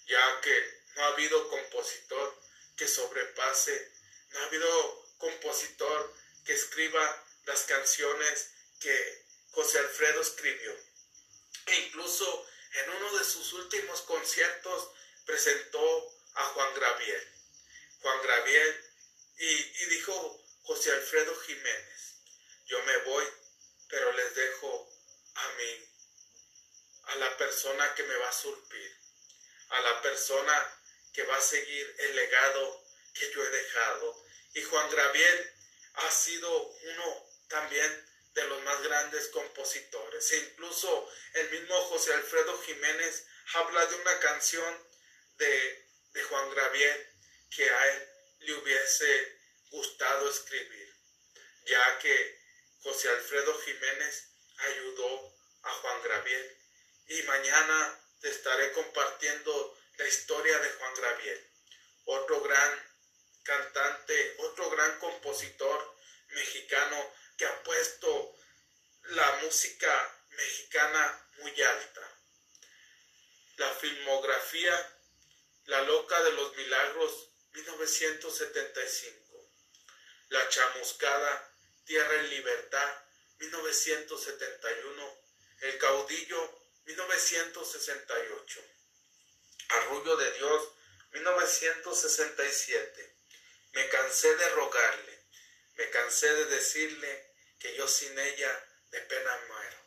ya 0.08 0.42
que 0.42 0.82
no 0.96 1.04
ha 1.04 1.08
habido 1.08 1.48
compositor 1.50 2.42
que 2.76 2.88
sobrepase, 2.88 3.92
no 4.32 4.40
ha 4.40 4.46
habido 4.46 5.14
compositor 5.18 6.14
que 6.46 6.54
escriba 6.54 7.26
las 7.46 7.64
canciones 7.64 8.52
que 8.80 9.26
José 9.52 9.80
Alfredo 9.80 10.22
escribió. 10.22 10.76
E 11.68 11.76
incluso 11.88 12.48
en 12.78 12.90
uno 12.90 13.18
de 13.18 13.24
sus 13.24 13.54
últimos 13.54 14.02
conciertos 14.02 14.92
presentó 15.26 16.14
a 16.34 16.44
Juan 16.46 16.74
Graviel. 16.76 17.34
Juan 18.02 18.22
Graviel 18.22 18.86
y, 19.38 19.86
dijo 19.86 20.44
José 20.64 20.92
Alfredo 20.92 21.36
Jiménez, 21.42 22.16
yo 22.66 22.82
me 22.84 22.98
voy 22.98 23.26
pero 23.90 24.12
les 24.12 24.36
dejo 24.36 24.90
a 25.36 25.50
mí, 25.54 25.90
a 27.04 27.16
la 27.16 27.38
persona 27.38 27.96
que 27.96 28.04
me 28.04 28.16
va 28.18 28.28
a 28.28 28.34
surpir, 28.34 28.98
a 29.70 29.80
la 29.82 30.02
persona 30.02 30.82
que 31.14 31.24
va 31.24 31.38
a 31.38 31.42
seguir 31.42 31.96
el 32.00 32.16
legado 32.16 32.84
que 33.14 33.32
yo 33.32 33.44
he 33.46 33.50
dejado. 33.50 34.26
Y 34.54 34.64
Juan 34.64 34.90
Graviel 34.90 35.54
ha 35.94 36.12
sido 36.12 36.68
uno 36.68 37.30
también 37.48 38.07
de 38.38 38.48
los 38.48 38.62
más 38.62 38.84
grandes 38.84 39.30
compositores. 39.30 40.32
E 40.32 40.38
incluso 40.38 41.12
el 41.34 41.50
mismo 41.50 41.76
José 41.86 42.14
Alfredo 42.14 42.62
Jiménez 42.62 43.26
habla 43.56 43.84
de 43.88 43.96
una 43.96 44.20
canción 44.20 44.88
de, 45.38 45.88
de 46.14 46.24
Juan 46.24 46.52
Graviel 46.52 47.10
que 47.50 47.68
a 47.68 47.88
él 47.94 48.10
le 48.42 48.54
hubiese 48.54 49.40
gustado 49.72 50.30
escribir, 50.30 50.94
ya 51.66 52.00
que 52.00 52.40
José 52.84 53.10
Alfredo 53.10 53.60
Jiménez 53.62 54.30
ayudó 54.58 55.36
a 55.64 55.70
Juan 55.72 56.04
Graviel 56.04 56.58
y 57.08 57.24
mañana 57.24 58.00
te 58.22 58.30
estaré 58.30 58.72
compartiendo 58.74 59.80
la 59.98 60.08
historia 60.08 60.60
de 60.60 60.70
Juan 60.70 60.94
Graviel, 60.94 61.50
otro 62.06 62.42
gran 62.42 62.88
cantante, 63.42 64.36
otro 64.38 64.70
gran 64.70 65.00
compositor 65.00 65.96
mexicano 66.30 67.14
que 67.38 67.46
ha 67.46 67.64
puesto 67.64 68.36
la 69.10 69.40
música 69.44 70.24
mexicana 70.32 71.30
muy 71.40 71.62
alta. 71.62 72.02
La 73.58 73.70
filmografía 73.76 74.94
La 75.66 75.84
Loca 75.84 76.20
de 76.24 76.32
los 76.34 76.56
Milagros 76.56 77.30
1975. 77.54 79.28
La 80.30 80.50
Chamuscada 80.50 81.54
Tierra 81.86 82.16
en 82.16 82.30
Libertad, 82.30 83.04
1971, 83.40 85.18
El 85.62 85.78
Caudillo, 85.78 86.60
1968, 86.84 88.62
Arrullo 89.70 90.18
de 90.18 90.34
Dios, 90.34 90.70
1967. 91.12 93.16
Me 93.72 93.88
cansé 93.88 94.36
de 94.36 94.50
rogarle, 94.50 95.24
me 95.76 95.90
cansé 95.92 96.34
de 96.34 96.46
decirle 96.48 97.27
que 97.60 97.76
yo 97.76 97.88
sin 97.88 98.18
ella 98.18 98.66
de 98.92 99.02
pena 99.02 99.38
muero. 99.48 99.78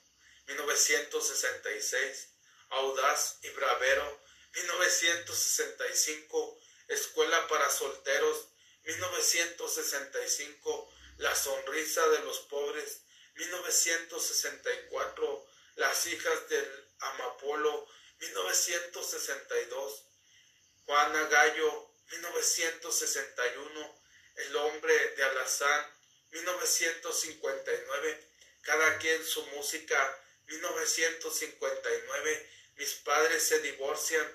1966, 0.47 2.29
Audaz 2.71 3.39
y 3.43 3.51
Bravero, 3.51 4.21
1965, 4.55 6.61
Escuela 6.89 7.47
para 7.49 7.71
Solteros, 7.71 8.49
1965, 8.85 10.93
la 11.19 11.37
sonrisa 11.37 12.09
de 12.09 12.21
los 12.21 12.39
pobres, 12.41 13.03
1964, 13.35 15.47
Las 15.77 16.07
hijas 16.07 16.49
del 16.49 16.89
Amapolo, 16.99 17.87
1962, 18.19 20.05
Juana 20.85 21.23
Gallo, 21.29 21.93
1961, 22.11 24.03
El 24.37 24.57
hombre 24.57 25.15
de 25.15 25.25
Alazán, 25.25 26.00
1959, 26.31 28.27
Cada 28.63 28.99
quien 28.99 29.25
su 29.25 29.45
música, 29.47 30.23
1959, 30.47 32.51
Mis 32.77 32.95
padres 32.95 33.43
se 33.43 33.59
divorcian, 33.61 34.27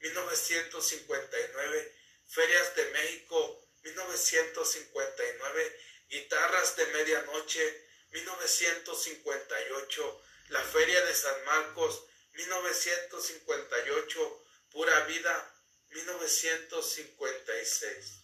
1959, 0.00 1.94
Ferias 2.28 2.74
de 2.76 2.84
México, 2.90 3.66
1959, 3.82 5.80
Guitarras 6.08 6.76
de 6.76 6.86
Medianoche, 6.86 7.84
1958, 8.10 10.22
La 10.48 10.62
Feria 10.62 11.04
de 11.04 11.14
San 11.14 11.44
Marcos, 11.44 12.04
1958, 12.32 14.46
Pura 14.70 15.00
Vida, 15.06 15.54
1956. 15.90 18.20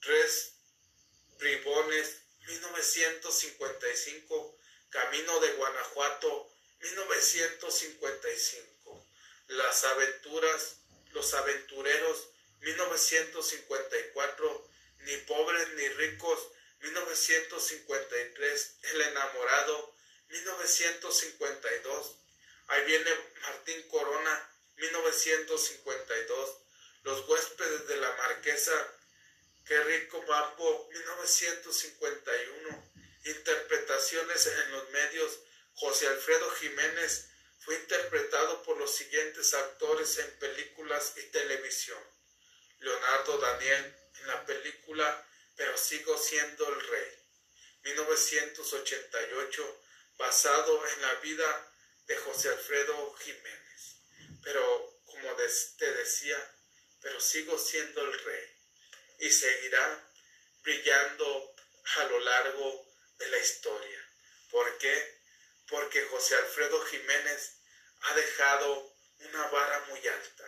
Tres 0.00 0.55
Bribones, 1.38 2.22
1955. 2.46 4.58
Camino 4.90 5.40
de 5.40 5.52
Guanajuato, 5.52 6.52
1955. 6.80 9.06
Las 9.48 9.84
aventuras, 9.84 10.76
los 11.12 11.32
aventureros, 11.34 12.28
1954. 12.60 14.70
Ni 15.00 15.16
pobres 15.18 15.68
ni 15.74 15.86
ricos, 15.88 16.48
1953. 16.80 18.76
El 18.82 19.02
enamorado, 19.02 19.94
1952. 20.28 22.16
Ahí 22.68 22.84
viene 22.84 23.10
Martín 23.42 23.86
Corona, 23.88 24.50
1952. 24.76 26.58
Los 27.02 27.28
huéspedes 27.28 27.86
de 27.86 27.96
la 27.96 28.10
Marquesa, 28.16 28.72
Qué 29.66 29.82
rico 29.82 30.24
papo, 30.24 30.88
1951. 30.92 32.92
Interpretaciones 33.24 34.46
en 34.46 34.70
los 34.70 34.90
medios. 34.90 35.40
José 35.74 36.06
Alfredo 36.06 36.48
Jiménez 36.52 37.28
fue 37.58 37.74
interpretado 37.74 38.62
por 38.62 38.76
los 38.76 38.94
siguientes 38.94 39.54
actores 39.54 40.18
en 40.18 40.38
películas 40.38 41.14
y 41.16 41.22
televisión. 41.30 41.98
Leonardo 42.78 43.38
Daniel 43.38 43.96
en 44.20 44.26
la 44.28 44.46
película 44.46 45.26
Pero 45.56 45.76
sigo 45.76 46.16
siendo 46.16 46.68
el 46.68 46.88
rey. 46.88 47.12
1988, 47.82 49.80
basado 50.16 50.86
en 50.86 51.02
la 51.02 51.14
vida 51.14 51.72
de 52.06 52.16
José 52.18 52.50
Alfredo 52.50 53.14
Jiménez. 53.14 53.96
Pero, 54.44 55.00
como 55.06 55.34
te 55.78 55.92
decía, 55.92 56.38
pero 57.00 57.20
sigo 57.20 57.58
siendo 57.58 58.02
el 58.02 58.16
rey 58.22 58.55
y 59.18 59.30
seguirá 59.30 60.10
brillando 60.62 61.54
a 61.96 62.04
lo 62.04 62.20
largo 62.20 62.86
de 63.18 63.28
la 63.28 63.38
historia. 63.38 64.10
¿Por 64.50 64.78
qué? 64.78 65.20
Porque 65.68 66.02
José 66.06 66.36
Alfredo 66.36 66.84
Jiménez 66.86 67.56
ha 68.02 68.14
dejado 68.14 68.96
una 69.20 69.46
vara 69.48 69.80
muy 69.88 70.06
alta. 70.06 70.44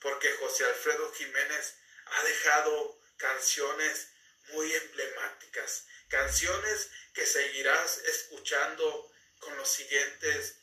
Porque 0.00 0.32
José 0.34 0.64
Alfredo 0.64 1.12
Jiménez 1.12 1.74
ha 2.06 2.22
dejado 2.24 3.00
canciones 3.16 4.08
muy 4.48 4.72
emblemáticas, 4.72 5.86
canciones 6.08 6.90
que 7.12 7.26
seguirás 7.26 7.98
escuchando 7.98 9.10
con 9.38 9.56
los 9.56 9.68
siguientes 9.68 10.56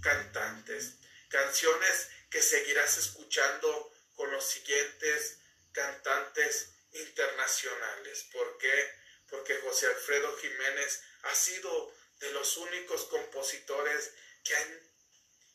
cantantes, 0.00 0.94
canciones 1.28 2.08
que 2.30 2.40
seguirás 2.40 2.96
escuchando 2.96 3.92
con 4.14 4.30
los 4.30 4.44
siguientes 4.44 5.38
cantantes 5.72 6.77
internacionales. 6.92 8.26
¿Por 8.32 8.58
qué? 8.58 8.94
Porque 9.28 9.56
José 9.60 9.86
Alfredo 9.86 10.36
Jiménez 10.38 11.02
ha 11.22 11.34
sido 11.34 11.94
de 12.20 12.32
los 12.32 12.56
únicos 12.56 13.04
compositores 13.04 14.12
que, 14.44 14.56
han, 14.56 14.92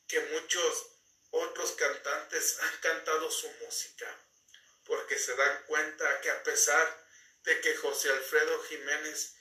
que 0.08 0.20
muchos 0.20 0.88
otros 1.32 1.72
cantantes 1.74 2.60
han 2.60 2.78
cantado 2.82 3.30
su 3.32 3.50
música. 3.66 4.08
Porque 4.86 5.18
se 5.18 5.36
dan 5.36 5.64
cuenta 5.66 6.22
que 6.22 6.30
a 6.30 6.44
pesar 6.44 7.08
de 7.44 7.60
que 7.62 7.76
José 7.78 8.10
Alfredo 8.10 8.64
Jiménez 8.64 9.36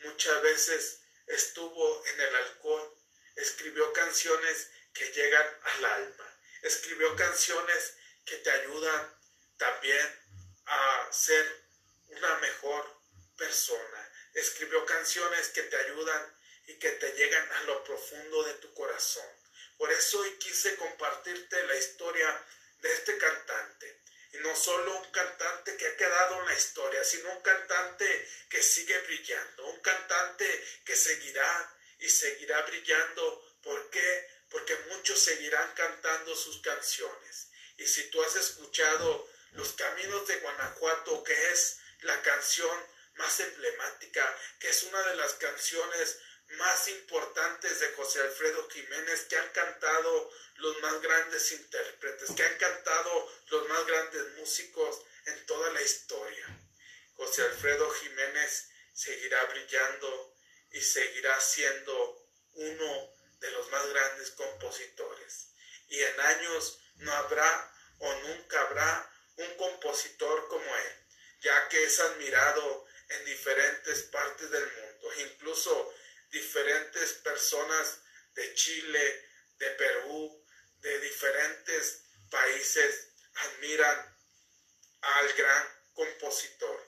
muchas 0.00 0.42
veces 0.42 1.00
estuvo 1.26 2.06
en 2.06 2.20
el 2.20 2.36
alcohol, 2.36 2.98
escribió 3.36 3.92
canciones 3.92 4.70
que 4.92 5.10
llegan 5.12 5.46
al 5.62 5.84
alma, 5.84 6.40
escribió 6.62 7.14
canciones 7.16 7.94
que 8.24 8.36
te 8.38 8.50
ayudan 8.50 9.18
también 9.56 10.27
a 10.68 11.12
ser 11.12 11.64
una 12.08 12.36
mejor 12.38 13.00
persona. 13.36 14.12
Escribió 14.34 14.84
canciones 14.84 15.48
que 15.48 15.62
te 15.62 15.76
ayudan 15.76 16.38
y 16.66 16.78
que 16.78 16.90
te 16.92 17.12
llegan 17.12 17.52
a 17.52 17.62
lo 17.62 17.82
profundo 17.84 18.42
de 18.44 18.54
tu 18.54 18.72
corazón. 18.74 19.26
Por 19.78 19.90
eso 19.92 20.18
hoy 20.20 20.32
quise 20.38 20.76
compartirte 20.76 21.66
la 21.66 21.76
historia 21.76 22.46
de 22.80 22.92
este 22.92 23.16
cantante. 23.16 24.02
Y 24.32 24.38
no 24.38 24.54
solo 24.54 24.98
un 24.98 25.10
cantante 25.10 25.76
que 25.76 25.86
ha 25.86 25.96
quedado 25.96 26.40
en 26.40 26.46
la 26.46 26.54
historia, 26.54 27.02
sino 27.02 27.32
un 27.32 27.40
cantante 27.40 28.28
que 28.50 28.62
sigue 28.62 28.98
brillando, 29.00 29.66
un 29.68 29.80
cantante 29.80 30.64
que 30.84 30.94
seguirá 30.94 31.76
y 32.00 32.10
seguirá 32.10 32.60
brillando. 32.62 33.56
¿Por 33.62 33.88
qué? 33.90 34.28
Porque 34.50 34.76
muchos 34.90 35.18
seguirán 35.22 35.72
cantando 35.74 36.36
sus 36.36 36.60
canciones. 36.60 37.48
Y 37.78 37.86
si 37.86 38.10
tú 38.10 38.22
has 38.22 38.36
escuchado 38.36 39.28
los 39.52 39.72
Caminos 39.72 40.26
de 40.26 40.36
Guanajuato, 40.40 41.22
que 41.24 41.52
es 41.52 41.78
la 42.00 42.20
canción 42.22 42.86
más 43.14 43.40
emblemática, 43.40 44.36
que 44.60 44.68
es 44.68 44.82
una 44.84 45.02
de 45.08 45.16
las 45.16 45.34
canciones 45.34 46.18
más 46.56 46.88
importantes 46.88 47.80
de 47.80 47.92
José 47.92 48.20
Alfredo 48.20 48.68
Jiménez, 48.70 49.26
que 49.28 49.36
han 49.36 49.50
cantado 49.50 50.30
los 50.56 50.80
más 50.80 51.00
grandes 51.02 51.52
intérpretes, 51.52 52.30
que 52.34 52.42
han 52.42 52.56
cantado 52.58 53.32
los 53.48 53.68
más 53.68 53.86
grandes 53.86 54.36
músicos 54.36 55.02
en 55.26 55.46
toda 55.46 55.70
la 55.72 55.82
historia. 55.82 56.46
José 57.16 57.42
Alfredo 57.42 57.90
Jiménez 57.90 58.70
seguirá 58.94 59.44
brillando 59.46 60.34
y 60.70 60.80
seguirá 60.80 61.38
siendo 61.40 62.26
uno 62.54 63.12
de 63.40 63.50
los 63.50 63.70
más 63.70 63.86
grandes 63.88 64.30
compositores. 64.30 65.48
Y 65.88 66.00
en 66.00 66.20
años 66.20 66.80
no 66.96 67.12
habrá 67.12 67.74
o 67.98 68.14
nunca 68.14 68.60
habrá 68.62 69.10
un 69.38 69.54
compositor 69.56 70.48
como 70.48 70.76
él, 70.76 71.06
ya 71.40 71.68
que 71.68 71.84
es 71.84 71.98
admirado 72.00 72.86
en 73.08 73.24
diferentes 73.24 74.02
partes 74.04 74.50
del 74.50 74.64
mundo, 74.64 75.12
incluso 75.20 75.94
diferentes 76.30 77.12
personas 77.14 78.00
de 78.34 78.54
Chile, 78.54 79.24
de 79.58 79.70
Perú, 79.70 80.44
de 80.80 81.00
diferentes 81.00 82.04
países 82.30 83.08
admiran 83.34 84.16
al 85.00 85.32
gran 85.34 85.66
compositor, 85.94 86.86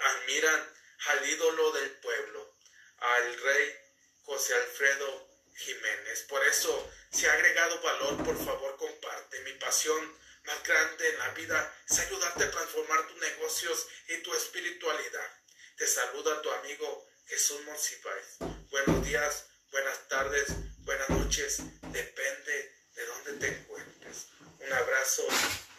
admiran 0.00 0.74
al 1.06 1.28
ídolo 1.28 1.72
del 1.72 1.90
pueblo, 2.00 2.56
al 2.98 3.40
rey 3.40 3.74
José 4.22 4.54
Alfredo 4.54 5.28
Jiménez. 5.56 6.22
Por 6.28 6.44
eso, 6.46 6.90
si 7.10 7.26
ha 7.26 7.32
agregado 7.32 7.80
valor, 7.80 8.24
por 8.24 8.44
favor 8.44 8.76
comparte. 8.76 9.40
Mi 9.40 9.52
pasión 9.54 10.18
más 10.50 10.62
grande 10.64 11.08
en 11.08 11.18
la 11.18 11.28
vida 11.30 11.74
es 11.88 11.98
ayudarte 12.00 12.44
a 12.44 12.50
transformar 12.50 13.06
tus 13.06 13.16
negocios 13.18 13.86
y 14.08 14.16
tu 14.22 14.34
espiritualidad. 14.34 15.30
Te 15.76 15.86
saluda 15.86 16.42
tu 16.42 16.50
amigo 16.50 17.06
Jesús 17.26 17.60
Monsiváis. 17.64 18.58
Buenos 18.70 19.06
días, 19.06 19.46
buenas 19.70 20.08
tardes, 20.08 20.46
buenas 20.78 21.08
noches, 21.10 21.58
depende 21.92 22.74
de 22.94 23.06
dónde 23.06 23.32
te 23.34 23.46
encuentres. 23.48 24.26
Un 24.58 24.72
abrazo 24.72 25.22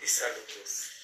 y 0.01 0.07
saludos. 0.07 1.00